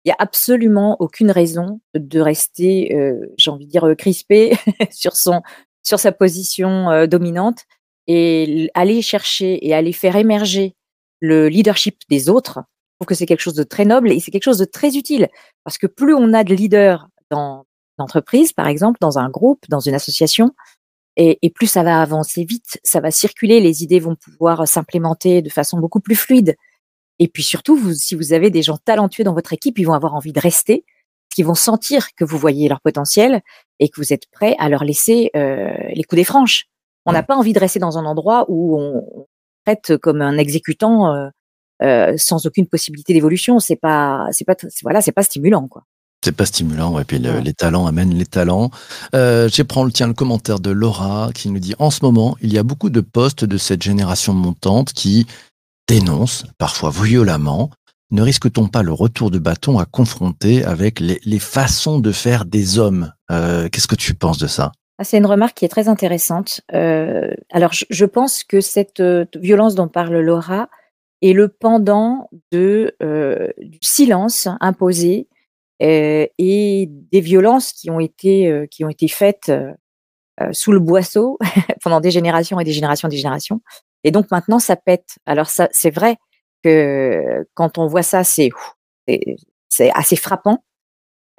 il 0.04 0.10
y 0.10 0.12
a 0.12 0.16
absolument 0.20 0.98
aucune 1.00 1.32
raison 1.32 1.82
de 1.96 2.20
rester, 2.20 2.96
euh, 2.96 3.26
j'ai 3.38 3.50
envie 3.50 3.66
de 3.66 3.72
dire, 3.72 3.86
euh, 3.88 3.96
crispé 3.96 4.56
sur 4.92 5.16
son 5.16 5.42
sur 5.82 6.00
sa 6.00 6.12
position 6.12 6.90
euh, 6.90 7.06
dominante 7.08 7.64
et 8.08 8.70
aller 8.76 9.02
chercher 9.02 9.66
et 9.68 9.74
aller 9.74 9.94
faire 9.94 10.16
émerger 10.16 10.76
le 11.22 11.48
leadership 11.48 11.98
des 12.10 12.30
autres. 12.30 12.60
Je 12.60 12.98
trouve 13.00 13.08
que 13.08 13.16
c'est 13.16 13.26
quelque 13.26 13.42
chose 13.42 13.56
de 13.56 13.64
très 13.64 13.86
noble 13.86 14.12
et 14.12 14.20
c'est 14.20 14.32
quelque 14.32 14.44
chose 14.44 14.58
de 14.60 14.66
très 14.66 14.96
utile 14.96 15.28
parce 15.64 15.78
que 15.78 15.88
plus 15.88 16.14
on 16.14 16.34
a 16.34 16.44
de 16.44 16.54
leaders 16.56 17.08
dans 17.32 17.65
l'entreprise, 17.98 18.54
par 18.54 18.68
exemple, 18.68 18.98
dans 19.02 19.20
un 19.20 19.30
groupe, 19.30 19.64
dans 19.70 19.80
une 19.80 19.94
association, 19.94 20.54
et, 21.18 21.40
et 21.42 21.50
plus 21.50 21.68
ça 21.68 21.84
va 21.84 22.02
avancer 22.02 22.44
vite, 22.44 22.80
ça 22.84 23.00
va 23.00 23.12
circuler, 23.12 23.60
les 23.62 23.84
idées 23.84 24.00
vont 24.00 24.16
pouvoir 24.16 24.68
s'implémenter 24.68 25.42
de 25.42 25.50
façon 25.50 25.80
beaucoup 25.80 26.02
plus 26.02 26.16
fluide. 26.16 26.56
Et 27.20 27.28
puis 27.28 27.44
surtout, 27.44 27.78
vous, 27.78 27.94
si 27.94 28.16
vous 28.16 28.34
avez 28.34 28.50
des 28.50 28.62
gens 28.62 28.78
talentueux 28.78 29.24
dans 29.24 29.34
votre 29.34 29.54
équipe, 29.54 29.80
ils 29.80 29.86
vont 29.86 29.94
avoir 29.94 30.16
envie 30.16 30.34
de 30.34 30.40
rester, 30.40 30.84
parce 30.86 31.36
qu'ils 31.36 31.46
vont 31.46 31.56
sentir 31.56 32.14
que 32.16 32.26
vous 32.26 32.38
voyez 32.38 32.68
leur 32.68 32.82
potentiel 32.82 33.42
et 33.80 33.90
que 33.90 33.96
vous 33.98 34.14
êtes 34.14 34.30
prêt 34.32 34.56
à 34.60 34.70
leur 34.70 34.84
laisser 34.84 35.32
euh, 35.36 35.74
les 35.94 36.04
coups 36.04 36.18
des 36.18 36.26
franches. 36.26 36.66
On 37.06 37.14
n'a 37.14 37.24
pas 37.24 37.36
envie 37.36 37.54
de 37.54 37.60
rester 37.60 37.80
dans 37.80 37.98
un 37.98 38.06
endroit 38.06 38.46
où 38.48 38.80
on, 38.80 39.28
traite 39.66 39.98
comme 39.98 40.22
un 40.22 40.38
exécutant 40.38 41.14
euh, 41.14 41.30
euh, 41.82 42.14
sans 42.18 42.46
aucune 42.46 42.68
possibilité 42.68 43.14
d'évolution. 43.14 43.60
C'est 43.60 43.76
pas, 43.76 44.28
c'est 44.32 44.46
pas, 44.46 44.56
voilà, 44.84 45.02
c'est 45.02 45.12
pas 45.12 45.24
stimulant, 45.24 45.68
quoi. 45.68 45.84
C'est 46.26 46.32
pas 46.32 46.48
stimulant, 46.48 46.92
ouais. 46.92 47.04
Puis 47.04 47.20
le- 47.20 47.38
les 47.40 47.54
talents 47.54 47.86
amènent 47.86 48.16
les 48.16 48.26
talents. 48.26 48.72
Euh, 49.14 49.48
je 49.48 49.62
prends 49.62 49.84
le 49.84 49.92
tiens 49.92 50.08
le 50.08 50.16
commentaire 50.16 50.60
de 50.60 50.72
Laura 50.72 51.30
qui 51.36 51.52
nous 51.52 51.60
dit 51.60 51.76
en 51.78 51.92
ce 51.92 52.00
moment 52.04 52.36
il 52.42 52.52
y 52.52 52.58
a 52.58 52.64
beaucoup 52.64 52.90
de 52.90 53.00
postes 53.00 53.46
de 53.46 53.58
cette 53.60 53.84
génération 53.84 54.34
montante 54.34 54.92
qui 54.92 55.28
dénoncent 55.88 56.46
parfois 56.58 56.90
violemment. 56.90 57.70
Ne 58.10 58.24
risque-t-on 58.24 58.70
pas 58.70 58.82
le 58.82 58.92
retour 58.92 59.30
de 59.30 59.38
bâton 59.38 59.78
à 59.78 59.86
confronter 59.86 60.66
avec 60.66 61.00
les, 61.00 61.20
les 61.26 61.38
façons 61.38 62.00
de 62.00 62.12
faire 62.12 62.46
des 62.46 62.80
hommes? 62.80 63.14
Euh, 63.32 63.70
Qu'est-ce 63.72 63.88
que 63.88 63.94
tu 63.94 64.16
penses 64.16 64.40
de 64.40 64.48
ça? 64.48 64.72
Ah, 64.98 65.04
c'est 65.04 65.20
une 65.20 65.28
remarque 65.28 65.58
qui 65.58 65.66
est 65.66 65.70
très 65.70 65.90
intéressante. 65.90 66.62
Euh, 66.74 67.30
alors, 67.52 67.72
je, 67.72 67.86
je 67.92 68.06
pense 68.06 68.44
que 68.44 68.62
cette 68.62 69.00
euh, 69.00 69.26
violence 69.40 69.76
dont 69.76 69.90
parle 69.90 70.18
Laura 70.22 70.70
est 71.22 71.34
le 71.34 71.50
pendant 71.50 72.32
de, 72.52 72.96
du 73.60 73.78
silence 73.84 74.48
imposé 74.60 75.28
et 75.80 76.88
des 77.12 77.22
violences 77.22 77.74
qui 77.74 77.90
ont 77.92 78.00
été, 78.00 78.50
euh, 78.50 78.66
qui 78.68 78.86
ont 78.86 78.90
été 78.90 79.08
faites 79.08 79.50
euh, 79.50 79.72
euh, 80.42 80.50
sous 80.54 80.72
le 80.72 80.80
boisseau 80.80 81.38
pendant 81.84 82.02
des 82.02 82.12
générations 82.12 82.60
et 82.60 82.64
des 82.66 82.74
générations 82.74 83.08
et 83.10 83.12
des 83.12 83.18
générations. 83.18 83.62
Et 84.04 84.12
donc 84.12 84.32
maintenant, 84.32 84.60
ça 84.60 84.76
pète. 84.76 85.18
Alors, 85.26 85.48
ça, 85.50 85.70
c'est 85.72 85.92
vrai 85.92 86.18
que 86.64 87.46
quand 87.56 87.78
on 87.78 87.88
voit 87.88 88.04
ça, 88.04 88.24
c'est 88.24 88.50
c'est- 89.70 89.92
assez 89.94 90.16
frappant, 90.16 90.64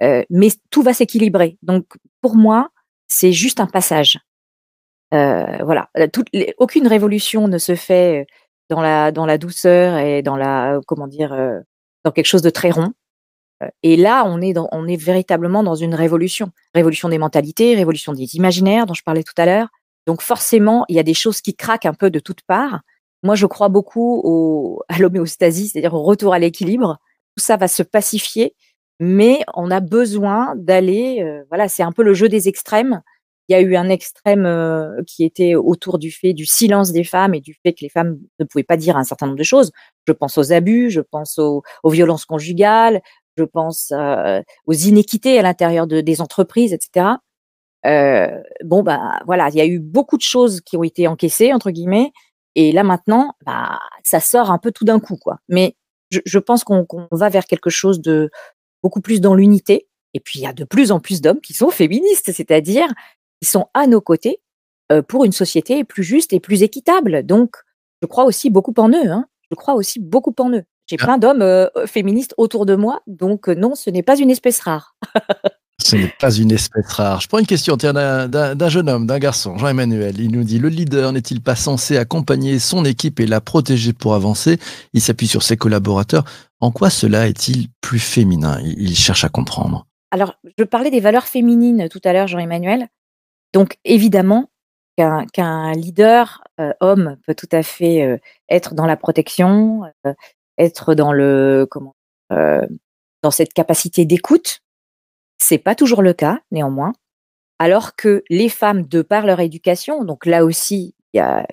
euh, 0.03 0.23
mais 0.29 0.49
tout 0.71 0.83
va 0.83 0.93
s'équilibrer. 0.93 1.57
Donc, 1.63 1.85
pour 2.21 2.35
moi, 2.35 2.69
c'est 3.07 3.33
juste 3.33 3.59
un 3.59 3.67
passage. 3.67 4.19
Euh, 5.13 5.57
voilà, 5.63 5.89
Euh, 5.97 6.07
aucune 6.57 6.87
révolution 6.87 7.47
ne 7.47 7.57
se 7.57 7.75
fait 7.75 8.21
euh, 8.23 8.25
dans 8.69 8.81
la 8.81 9.11
dans 9.13 9.25
la 9.25 9.37
douceur 9.37 9.97
et 9.99 10.21
dans 10.21 10.35
la 10.37 10.75
euh, 10.77 10.81
comment 10.87 11.07
dire 11.07 11.31
euh, 11.33 11.59
dans 12.03 12.11
quelque 12.11 12.25
chose 12.27 12.41
de 12.41 12.49
très 12.49 12.71
rond. 12.71 12.91
Et 13.83 13.97
là, 13.97 14.23
on 14.25 14.39
est 14.41 14.95
véritablement 14.95 15.63
dans 15.63 15.75
une 15.75 15.95
révolution, 15.95 16.51
révolution 16.75 17.09
des 17.09 17.17
mentalités, 17.17 17.75
révolution 17.75 18.13
des 18.13 18.35
imaginaires 18.35 18.85
dont 18.85 18.93
je 18.93 19.03
parlais 19.03 19.23
tout 19.23 19.33
à 19.37 19.45
l'heure. 19.45 19.69
Donc 20.05 20.21
forcément, 20.21 20.85
il 20.89 20.95
y 20.95 20.99
a 20.99 21.03
des 21.03 21.13
choses 21.13 21.41
qui 21.41 21.55
craquent 21.55 21.85
un 21.85 21.93
peu 21.93 22.09
de 22.09 22.19
toutes 22.19 22.41
parts. 22.43 22.81
Moi, 23.23 23.35
je 23.35 23.45
crois 23.45 23.69
beaucoup 23.69 24.21
au, 24.23 24.81
à 24.87 24.99
l'homéostasie, 24.99 25.69
c'est-à-dire 25.69 25.93
au 25.93 26.03
retour 26.03 26.33
à 26.33 26.39
l'équilibre. 26.39 26.97
Tout 27.35 27.43
ça 27.43 27.57
va 27.57 27.67
se 27.67 27.83
pacifier, 27.83 28.55
mais 28.99 29.39
on 29.55 29.71
a 29.71 29.79
besoin 29.79 30.53
d'aller. 30.55 31.25
voilà, 31.49 31.67
c'est 31.67 31.83
un 31.83 31.91
peu 31.91 32.03
le 32.03 32.13
jeu 32.13 32.29
des 32.29 32.47
extrêmes. 32.47 33.01
Il 33.49 33.53
y 33.53 33.55
a 33.55 33.61
eu 33.61 33.75
un 33.75 33.89
extrême 33.89 34.47
qui 35.07 35.23
était 35.23 35.55
autour 35.55 35.99
du 35.99 36.11
fait 36.11 36.33
du 36.33 36.45
silence 36.45 36.91
des 36.91 37.03
femmes 37.03 37.33
et 37.33 37.41
du 37.41 37.55
fait 37.63 37.73
que 37.73 37.81
les 37.81 37.89
femmes 37.89 38.19
ne 38.39 38.45
pouvaient 38.45 38.63
pas 38.63 38.77
dire 38.77 38.97
un 38.97 39.03
certain 39.03 39.25
nombre 39.25 39.37
de 39.37 39.43
choses. 39.43 39.71
Je 40.05 40.13
pense 40.13 40.37
aux 40.37 40.53
abus, 40.53 40.91
je 40.91 41.01
pense 41.01 41.39
aux 41.39 41.63
violences 41.89 42.25
conjugales, 42.25 43.01
je 43.37 43.43
pense 43.43 43.91
euh, 43.91 44.41
aux 44.65 44.73
inéquités 44.73 45.39
à 45.39 45.41
l'intérieur 45.41 45.87
de, 45.87 46.01
des 46.01 46.21
entreprises, 46.21 46.73
etc. 46.73 47.07
Euh, 47.85 48.41
bon, 48.63 48.83
bah 48.83 49.19
voilà, 49.25 49.49
il 49.49 49.55
y 49.55 49.61
a 49.61 49.65
eu 49.65 49.79
beaucoup 49.79 50.17
de 50.17 50.23
choses 50.23 50.61
qui 50.61 50.77
ont 50.77 50.83
été 50.83 51.07
encaissées 51.07 51.53
entre 51.53 51.71
guillemets, 51.71 52.11
et 52.55 52.71
là 52.71 52.83
maintenant, 52.83 53.33
bah 53.45 53.79
ça 54.03 54.19
sort 54.19 54.51
un 54.51 54.57
peu 54.57 54.71
tout 54.71 54.85
d'un 54.85 54.99
coup, 54.99 55.17
quoi. 55.17 55.37
Mais 55.47 55.75
je, 56.09 56.39
pense 56.39 56.63
qu'on 56.63 56.85
qu'on 56.85 57.07
va 57.11 57.29
vers 57.29 57.45
quelque 57.45 57.69
chose 57.69 58.01
de 58.01 58.29
beaucoup 58.83 59.01
plus 59.01 59.21
dans 59.21 59.35
l'unité. 59.35 59.87
Et 60.13 60.19
puis 60.19 60.39
il 60.39 60.43
y 60.43 60.47
a 60.47 60.53
de 60.53 60.63
plus 60.63 60.91
en 60.91 60.99
plus 60.99 61.21
d'hommes 61.21 61.41
qui 61.41 61.53
sont 61.53 61.69
féministes, 61.69 62.31
c'est-à-dire 62.31 62.87
qui 63.41 63.49
sont 63.49 63.67
à 63.73 63.87
nos 63.87 64.01
côtés 64.01 64.41
euh, 64.91 65.01
pour 65.01 65.25
une 65.25 65.31
société 65.31 65.83
plus 65.83 66.03
juste 66.03 66.33
et 66.33 66.39
plus 66.39 66.63
équitable. 66.63 67.23
Donc, 67.23 67.57
je 68.01 68.07
crois 68.07 68.23
aussi 68.23 68.49
beaucoup 68.49 68.73
en 68.77 68.89
eux. 68.89 69.11
Hein. 69.11 69.25
Je 69.51 69.55
crois 69.55 69.75
aussi 69.75 69.99
beaucoup 69.99 70.33
en 70.39 70.51
eux. 70.51 70.63
J'ai 70.87 70.97
plein 70.97 71.17
d'hommes 71.17 71.41
euh, 71.41 71.67
féministes 71.85 72.33
autour 72.37 72.65
de 72.65 72.75
moi, 72.75 73.01
donc 73.07 73.49
euh, 73.49 73.55
non, 73.55 73.75
ce 73.75 73.89
n'est 73.89 74.03
pas 74.03 74.17
une 74.17 74.29
espèce 74.29 74.59
rare. 74.59 74.95
Ce 75.79 75.95
n'est 75.95 76.11
pas 76.19 76.31
une 76.31 76.51
espèce 76.51 76.91
rare. 76.91 77.21
Je 77.21 77.27
prends 77.27 77.37
une 77.37 77.45
question 77.45 77.77
d'un- 77.77 78.69
jeune 78.69 78.89
homme, 78.89 79.05
d'un 79.05 79.19
garçon, 79.19 79.57
Jean-Emmanuel. 79.57 80.19
Il 80.19 80.31
nous 80.31 80.43
dit 80.43 80.57
Le 80.57 80.69
leader 80.69 81.13
n'est-il 81.13 81.39
pas 81.39 81.55
censé 81.55 81.97
accompagner 81.97 82.57
son 82.57 82.83
équipe 82.83 83.19
et 83.19 83.27
la 83.27 83.41
protéger 83.41 83.93
pour 83.93 84.15
avancer? 84.15 84.57
Il 84.93 85.01
s'appuie 85.01 85.27
sur 85.27 85.43
ses 85.43 85.55
collaborateurs. 85.55 86.25
En 86.59 86.71
quoi 86.71 86.89
cela 86.89 87.27
est-il 87.27 87.67
plus 87.79 87.99
féminin? 87.99 88.59
Il, 88.63 88.95
cherche 88.97 89.23
à 89.23 89.29
comprendre. 89.29 89.85
Alors, 90.09 90.33
je 90.57 90.63
parlais 90.63 90.89
des 90.89 90.99
valeurs 90.99 91.27
féminines 91.27 91.87
tout 91.89 92.01
à 92.03 92.11
l'heure, 92.11 92.27
Jean-Emmanuel. 92.27 92.87
Donc, 93.53 93.77
évidemment, 93.85 94.49
qu'un 94.97 95.73
leader 95.73 96.43
euh, 96.59 96.73
homme 96.79 97.17
peut 97.27 97.35
tout 97.35 97.49
à 97.51 97.61
fait 97.61 98.01
euh, 98.01 98.17
être 98.49 98.73
dans 98.73 98.87
la 98.87 98.97
protection, 98.97 99.83
euh, 100.05 100.13
être 100.57 100.95
dans 100.95 101.13
le 101.13 101.67
comment, 101.69 101.95
euh, 102.31 102.65
dans 103.23 103.31
cette 103.31 103.53
capacité 103.53 104.05
d'écoute. 104.05 104.59
C'est 105.37 105.57
pas 105.57 105.75
toujours 105.75 106.01
le 106.01 106.13
cas, 106.13 106.39
néanmoins. 106.51 106.93
Alors 107.59 107.95
que 107.95 108.23
les 108.29 108.49
femmes, 108.49 108.83
de 108.83 109.01
par 109.01 109.25
leur 109.25 109.39
éducation, 109.39 110.03
donc 110.03 110.25
là 110.25 110.45
aussi, 110.45 110.95
il 111.13 111.17
y 111.17 111.19
a, 111.19 111.45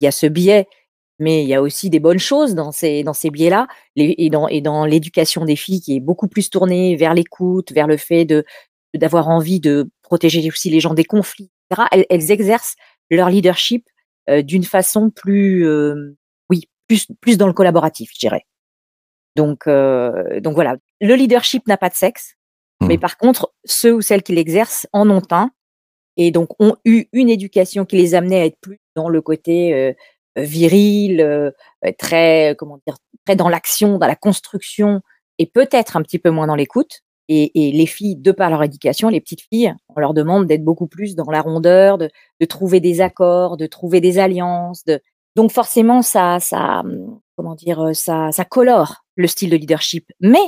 y 0.00 0.06
a 0.06 0.10
ce 0.10 0.26
biais, 0.26 0.66
mais 1.18 1.42
il 1.42 1.48
y 1.48 1.54
a 1.54 1.62
aussi 1.62 1.90
des 1.90 2.00
bonnes 2.00 2.18
choses 2.18 2.54
dans 2.54 2.72
ces, 2.72 3.02
dans 3.02 3.12
ces 3.12 3.30
biais-là, 3.30 3.68
et 3.96 4.30
dans, 4.30 4.48
et 4.48 4.60
dans 4.60 4.84
l'éducation 4.84 5.44
des 5.44 5.56
filles 5.56 5.80
qui 5.80 5.96
est 5.96 6.00
beaucoup 6.00 6.28
plus 6.28 6.50
tournée 6.50 6.96
vers 6.96 7.14
l'écoute, 7.14 7.72
vers 7.72 7.86
le 7.86 7.96
fait 7.96 8.24
de 8.24 8.44
d'avoir 8.94 9.28
envie 9.28 9.58
de 9.58 9.90
protéger 10.02 10.48
aussi 10.48 10.70
les 10.70 10.78
gens 10.78 10.94
des 10.94 11.04
conflits, 11.04 11.50
etc. 11.68 11.88
Elles, 11.90 12.06
elles 12.10 12.30
exercent 12.30 12.76
leur 13.10 13.28
leadership 13.28 13.88
euh, 14.30 14.42
d'une 14.42 14.64
façon 14.64 15.10
plus, 15.10 15.66
euh, 15.66 16.16
plus, 16.88 17.06
plus 17.20 17.38
dans 17.38 17.46
le 17.46 17.52
collaboratif, 17.52 18.10
je 18.14 18.18
dirais. 18.18 18.46
Donc, 19.36 19.66
euh, 19.66 20.40
donc 20.40 20.54
voilà, 20.54 20.76
le 21.00 21.14
leadership 21.14 21.66
n'a 21.66 21.76
pas 21.76 21.88
de 21.88 21.94
sexe, 21.94 22.36
Mhm. 22.80 22.88
mais 22.88 22.98
par 22.98 23.16
contre, 23.18 23.52
ceux 23.64 23.94
ou 23.94 24.00
celles 24.00 24.22
qui 24.22 24.34
l'exercent 24.34 24.86
en 24.92 25.08
ont 25.10 25.22
un, 25.30 25.50
et 26.16 26.30
donc 26.30 26.48
ont 26.60 26.76
eu 26.84 27.06
une 27.12 27.28
éducation 27.28 27.84
qui 27.84 27.96
les 27.96 28.14
amenait 28.14 28.40
à 28.40 28.44
être 28.46 28.58
plus 28.60 28.80
dans 28.94 29.08
le 29.08 29.20
côté 29.20 29.74
euh, 29.74 29.92
euh, 30.38 30.42
viril, 30.42 31.20
euh, 31.20 31.50
très, 31.98 32.54
comment 32.58 32.78
dire, 32.86 32.96
très 33.26 33.36
dans 33.36 33.48
l'action, 33.48 33.98
dans 33.98 34.06
la 34.06 34.16
construction, 34.16 35.00
et 35.38 35.46
peut-être 35.46 35.96
un 35.96 36.02
petit 36.02 36.18
peu 36.18 36.30
moins 36.30 36.46
dans 36.46 36.54
l'écoute. 36.54 37.00
Et, 37.28 37.68
et, 37.68 37.72
les 37.72 37.86
filles, 37.86 38.16
de 38.16 38.32
par 38.32 38.50
leur 38.50 38.62
éducation, 38.62 39.08
les 39.08 39.20
petites 39.20 39.40
filles, 39.50 39.74
on 39.88 39.98
leur 39.98 40.12
demande 40.12 40.46
d'être 40.46 40.62
beaucoup 40.62 40.86
plus 40.86 41.16
dans 41.16 41.30
la 41.30 41.40
rondeur, 41.40 41.96
de, 41.96 42.10
de, 42.38 42.44
trouver 42.44 42.80
des 42.80 43.00
accords, 43.00 43.56
de 43.56 43.66
trouver 43.66 44.02
des 44.02 44.18
alliances. 44.18 44.84
De... 44.84 45.00
Donc 45.36 45.50
forcément, 45.50 46.02
ça, 46.02 46.38
ça, 46.40 46.82
comment 47.36 47.54
dire, 47.54 47.90
ça, 47.94 48.30
ça 48.32 48.44
colore 48.44 49.04
le 49.16 49.26
style 49.26 49.50
de 49.50 49.56
leadership. 49.56 50.10
Mais 50.20 50.44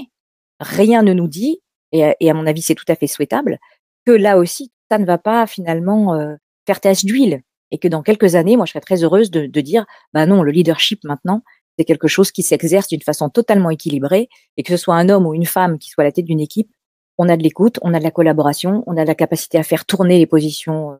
rien 0.61 1.02
ne 1.02 1.12
nous 1.12 1.28
dit, 1.28 1.61
et, 1.93 2.14
et 2.21 2.31
à 2.31 2.35
mon 2.35 2.47
avis, 2.47 2.62
c'est 2.62 2.75
tout 2.75 2.85
à 2.88 2.95
fait 2.95 3.07
souhaitable, 3.07 3.59
que 4.05 4.12
là 4.12 4.38
aussi, 4.38 4.71
ça 4.90 4.99
ne 4.99 5.05
va 5.05 5.19
pas 5.19 5.47
finalement 5.47 6.14
euh, 6.14 6.35
faire 6.66 6.81
tache 6.81 7.05
d'huile. 7.05 7.43
Et 7.73 7.78
que 7.78 7.88
dans 7.88 8.02
quelques 8.02 8.37
années, 8.37 8.57
moi, 8.57 8.64
je 8.64 8.71
serais 8.71 8.81
très 8.81 9.02
heureuse 9.02 9.31
de, 9.31 9.61
dire, 9.61 9.87
bah 10.12 10.25
non, 10.26 10.43
le 10.43 10.52
leadership 10.52 11.02
maintenant, 11.02 11.43
c'est 11.76 11.85
quelque 11.85 12.07
chose 12.07 12.31
qui 12.31 12.43
s'exerce 12.43 12.87
d'une 12.87 13.02
façon 13.02 13.28
totalement 13.28 13.71
équilibrée, 13.71 14.28
et 14.57 14.62
que 14.62 14.71
ce 14.71 14.76
soit 14.76 14.95
un 14.95 15.09
homme 15.09 15.26
ou 15.26 15.35
une 15.35 15.47
femme 15.47 15.78
qui 15.78 15.90
soit 15.90 16.02
à 16.02 16.07
la 16.07 16.12
tête 16.12 16.25
d'une 16.25 16.40
équipe, 16.40 16.71
on 17.19 17.28
a 17.28 17.37
de 17.37 17.43
l'écoute, 17.43 17.81
on 17.83 17.93
a 17.93 17.99
de 17.99 18.05
la 18.05 18.11
collaboration, 18.12 18.85
on 18.87 18.97
a 18.97 19.02
de 19.02 19.09
la 19.09 19.14
capacité 19.14 19.59
à 19.59 19.62
faire 19.62 19.85
tourner 19.85 20.19
les 20.19 20.26
positions 20.26 20.99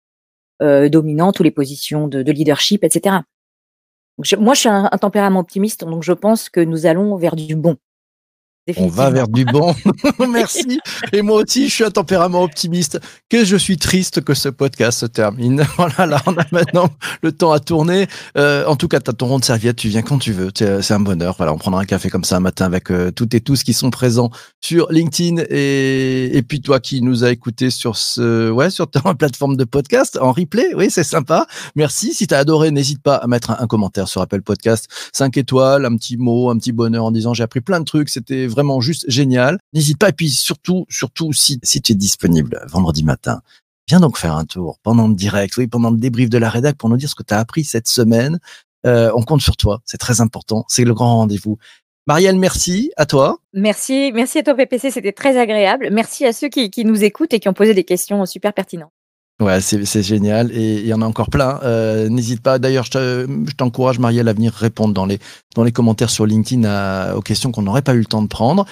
euh, 0.61 0.89
dominantes 0.89 1.39
ou 1.39 1.43
les 1.45 1.51
positions 1.51 2.09
de 2.09 2.33
leadership, 2.33 2.83
etc. 2.83 3.19
Moi, 4.39 4.55
je 4.55 4.61
suis 4.61 4.69
un, 4.69 4.89
tempérament 4.89 5.41
optimiste, 5.41 5.85
donc 5.85 6.03
je 6.03 6.13
pense 6.13 6.49
que 6.49 6.61
nous 6.61 6.87
allons 6.87 7.17
vers 7.17 7.37
du 7.37 7.55
bon. 7.55 7.77
On 8.77 8.89
va 8.89 9.11
vers 9.11 9.29
du 9.29 9.45
bon. 9.45 9.75
Merci. 10.29 10.81
Et 11.13 11.23
moi 11.23 11.43
aussi, 11.43 11.69
je 11.69 11.75
suis 11.75 11.85
un 11.85 11.91
tempérament 11.91 12.43
optimiste. 12.43 12.99
Que 13.29 13.45
je 13.45 13.57
suis 13.57 13.77
triste 13.77 14.23
que 14.23 14.35
ce 14.35 14.49
podcast 14.49 15.01
se 15.01 15.07
termine. 15.07 15.65
Voilà, 15.77 16.07
là, 16.07 16.23
on 16.27 16.33
a 16.33 16.45
maintenant 16.53 16.89
le 17.23 17.33
temps 17.33 17.53
à 17.53 17.61
tourner. 17.61 18.07
Euh, 18.39 18.65
en 18.67 18.77
tout 18.77 18.89
cas, 18.89 18.99
tu 18.99 19.11
as 19.11 19.13
ton 19.13 19.27
rond 19.27 19.39
de 19.39 19.45
serviette, 19.45 19.77
tu 19.77 19.89
viens 19.89 20.03
quand 20.03 20.19
tu 20.19 20.33
veux. 20.33 20.51
C'est 20.55 20.95
un 20.95 21.01
bonheur. 21.01 21.35
Voilà, 21.37 21.53
on 21.53 21.59
prendra 21.59 21.81
un 21.83 21.85
café 21.85 22.09
comme 22.09 22.25
ça 22.25 22.37
un 22.37 22.41
matin 22.41 22.65
avec 22.65 22.91
euh, 22.91 23.11
toutes 23.11 23.35
et 23.35 23.41
tous 23.41 23.63
qui 23.63 23.73
sont 23.75 23.91
présents 23.91 24.31
sur 24.61 24.91
LinkedIn 24.91 25.43
et, 25.51 26.37
et 26.37 26.43
puis 26.43 26.61
toi 26.61 26.81
qui 26.81 27.03
nous 27.03 27.25
as 27.25 27.31
écouté 27.31 27.71
sur 27.71 27.97
ce, 27.97 28.51
ouais, 28.51 28.71
sur 28.71 28.91
ta 28.91 29.01
plateforme 29.15 29.57
de 29.57 29.65
podcast 29.65 30.19
en 30.21 30.33
replay. 30.33 30.75
Oui, 30.75 30.91
c'est 30.91 31.05
sympa. 31.05 31.47
Merci. 31.75 32.15
Si 32.15 32.27
tu 32.27 32.35
as 32.35 32.39
adoré, 32.39 32.71
n'hésite 32.71 33.03
pas 33.03 33.17
à 33.17 33.27
mettre 33.27 33.51
un, 33.51 33.59
un, 33.61 33.67
commentaire 33.67 34.09
sur 34.09 34.23
Apple 34.23 34.43
Podcast. 34.43 34.89
5 35.13 35.37
étoiles, 35.37 35.85
un 35.85 35.95
petit 35.97 36.17
mot, 36.17 36.51
un 36.51 36.57
petit 36.57 36.73
bonheur 36.73 37.05
en 37.05 37.11
disant 37.11 37.35
j'ai 37.35 37.43
appris 37.43 37.61
plein 37.61 37.81
de 37.81 37.85
trucs. 37.85 38.09
C'était 38.09 38.47
vraiment 38.57 38.81
juste 38.81 39.05
génial. 39.09 39.59
N'hésite 39.75 39.99
pas. 39.99 40.09
Et 40.09 40.13
puis 40.13 40.31
surtout, 40.31 40.87
surtout 40.89 41.33
si, 41.33 41.61
si 41.63 41.83
tu 41.83 41.93
es 41.93 41.95
disponible 41.95 42.65
vendredi 42.69 43.05
matin, 43.05 43.43
viens 43.89 44.01
donc 44.01 44.19
faire 44.19 44.35
un 44.35 44.47
tour 44.47 44.79
pendant 44.83 45.07
le 45.09 45.15
direct, 45.15 45.57
oui, 45.59 45.67
pendant 45.67 45.91
le 45.91 45.99
débrief 45.99 46.31
de 46.31 46.39
la 46.39 46.49
rédac 46.49 46.77
pour 46.77 46.89
nous 46.89 46.97
dire 46.97 47.09
ce 47.09 47.15
que 47.15 47.23
tu 47.23 47.35
as 47.35 47.39
appris 47.39 47.65
cette 47.65 47.89
semaine. 47.89 48.39
Euh, 48.87 49.11
on 49.15 49.23
compte 49.23 49.43
sur 49.43 49.57
toi. 49.57 49.81
C'est 49.85 49.99
très 49.99 50.21
important. 50.21 50.65
C'est 50.69 50.85
le 50.85 50.95
grand 50.95 51.17
rendez-vous. 51.17 51.59
Marielle, 52.07 52.39
merci 52.39 52.93
à 52.97 53.05
toi. 53.05 53.39
Merci, 53.53 54.13
merci 54.15 54.39
à 54.39 54.43
toi 54.45 54.55
PPC, 54.55 54.93
c'était 54.93 55.13
très 55.13 55.37
agréable. 55.37 55.89
Merci 55.91 56.25
à 56.25 56.33
ceux 56.33 56.49
qui, 56.49 56.71
qui 56.71 56.85
nous 56.85 57.03
écoutent 57.03 57.35
et 57.35 57.41
qui 57.41 57.49
ont 57.49 57.53
posé 57.53 57.75
des 57.75 57.85
questions 57.85 58.25
super 58.27 58.55
pertinentes. 58.55 58.93
Ouais, 59.39 59.61
c'est 59.61 60.03
génial 60.03 60.51
et 60.51 60.81
il 60.81 60.87
y 60.87 60.95
en 60.95 61.03
a 61.03 61.05
encore 61.05 61.29
plein. 61.29 61.61
Euh, 61.63 62.09
N'hésite 62.09 62.41
pas. 62.41 62.59
D'ailleurs, 62.59 62.87
je 62.87 63.53
t'encourage, 63.55 63.99
Marielle, 63.99 64.29
à 64.29 64.33
venir 64.33 64.51
répondre 64.55 64.95
dans 64.95 65.05
les 65.05 65.19
dans 65.55 65.63
les 65.63 65.73
commentaires 65.73 66.09
sur 66.09 66.25
LinkedIn 66.25 66.65
à, 66.65 67.15
aux 67.17 67.21
questions 67.21 67.53
qu'on 67.53 67.61
n'aurait 67.61 67.83
pas 67.83 67.93
eu 67.93 67.99
le 67.99 68.07
temps 68.07 68.23
de 68.23 68.29
prendre. 68.29 68.65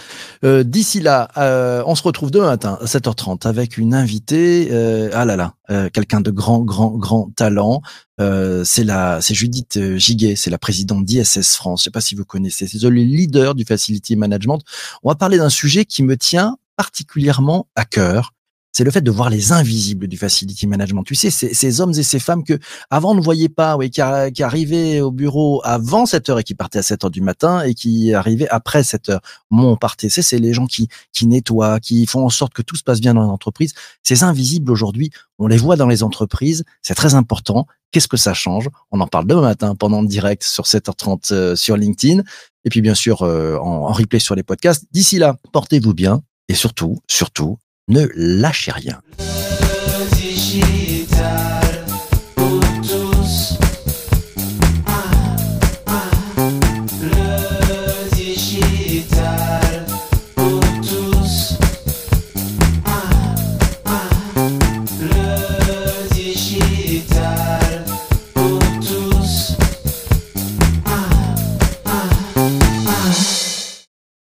Euh, 0.42 0.62
D'ici 0.62 1.00
là, 1.00 1.28
euh, 1.36 1.82
on 1.86 1.94
se 1.94 2.02
retrouve 2.02 2.30
demain 2.30 2.46
matin 2.46 2.78
à 2.80 2.86
7h30 2.86 3.46
avec 3.46 3.76
une 3.76 3.92
invitée. 3.92 4.68
Euh, 4.72 5.10
ah 5.12 5.26
là 5.26 5.36
là, 5.36 5.52
euh, 5.68 5.90
quelqu'un 5.92 6.22
de 6.22 6.30
grand, 6.30 6.60
grand, 6.60 6.96
grand 6.96 7.28
talent. 7.36 7.82
Euh, 8.18 8.64
c'est 8.64 8.84
la, 8.84 9.20
c'est 9.20 9.34
Judith 9.34 9.78
Giguet, 9.98 10.34
c'est 10.34 10.50
la 10.50 10.58
présidente 10.58 11.04
d'ISS 11.04 11.56
France. 11.56 11.80
Je 11.80 11.84
sais 11.84 11.90
pas 11.90 12.00
si 12.00 12.14
vous 12.14 12.24
connaissez. 12.24 12.66
C'est 12.66 12.82
le 12.82 12.88
leader 12.88 13.54
du 13.54 13.66
facility 13.66 14.16
management. 14.16 14.62
On 15.02 15.10
va 15.10 15.14
parler 15.14 15.36
d'un 15.36 15.50
sujet 15.50 15.84
qui 15.84 16.02
me 16.02 16.16
tient 16.16 16.56
particulièrement 16.78 17.66
à 17.76 17.84
cœur 17.84 18.32
c'est 18.74 18.82
le 18.82 18.90
fait 18.90 19.02
de 19.02 19.10
voir 19.12 19.30
les 19.30 19.52
invisibles 19.52 20.08
du 20.08 20.16
facility 20.16 20.66
management. 20.66 21.04
Tu 21.04 21.14
sais, 21.14 21.30
ces, 21.30 21.80
hommes 21.80 21.92
et 21.92 22.02
ces 22.02 22.18
femmes 22.18 22.42
que 22.42 22.58
avant 22.90 23.12
on 23.12 23.14
ne 23.14 23.20
voyait 23.20 23.48
pas, 23.48 23.76
oui, 23.76 23.88
qui, 23.88 24.02
arrivaient 24.02 25.00
au 25.00 25.12
bureau 25.12 25.62
avant 25.64 26.06
7 26.06 26.28
heures 26.28 26.38
et 26.40 26.42
qui 26.42 26.56
partaient 26.56 26.80
à 26.80 26.82
7 26.82 27.04
heures 27.04 27.10
du 27.10 27.20
matin 27.20 27.62
et 27.62 27.74
qui 27.74 28.12
arrivaient 28.12 28.48
après 28.48 28.82
7 28.82 29.10
heures. 29.10 29.20
Mon 29.50 29.70
on 29.70 29.76
partait. 29.76 30.08
C'est 30.08 30.38
les 30.40 30.52
gens 30.52 30.66
qui, 30.66 30.88
qui 31.12 31.26
nettoient, 31.28 31.78
qui 31.78 32.04
font 32.06 32.26
en 32.26 32.30
sorte 32.30 32.52
que 32.52 32.62
tout 32.62 32.74
se 32.74 32.82
passe 32.82 33.00
bien 33.00 33.14
dans 33.14 33.22
l'entreprise. 33.22 33.74
Ces 34.02 34.24
invisibles 34.24 34.72
aujourd'hui, 34.72 35.10
on 35.38 35.46
les 35.46 35.56
voit 35.56 35.76
dans 35.76 35.86
les 35.86 36.02
entreprises. 36.02 36.64
C'est 36.82 36.94
très 36.96 37.14
important. 37.14 37.68
Qu'est-ce 37.92 38.08
que 38.08 38.16
ça 38.16 38.34
change? 38.34 38.68
On 38.90 39.00
en 39.00 39.06
parle 39.06 39.28
demain 39.28 39.42
matin 39.42 39.76
pendant 39.76 40.02
le 40.02 40.08
direct 40.08 40.42
sur 40.42 40.64
7h30 40.64 41.32
euh, 41.32 41.54
sur 41.54 41.76
LinkedIn. 41.76 42.24
Et 42.64 42.70
puis 42.70 42.80
bien 42.80 42.96
sûr 42.96 43.22
euh, 43.22 43.56
en, 43.58 43.88
en 43.88 43.92
replay 43.92 44.18
sur 44.18 44.34
les 44.34 44.42
podcasts. 44.42 44.84
D'ici 44.90 45.18
là, 45.20 45.36
portez-vous 45.52 45.94
bien 45.94 46.22
et 46.48 46.54
surtout, 46.54 46.98
surtout, 47.08 47.58
ne 47.88 48.06
lâchez 48.14 48.72
rien. 48.72 49.00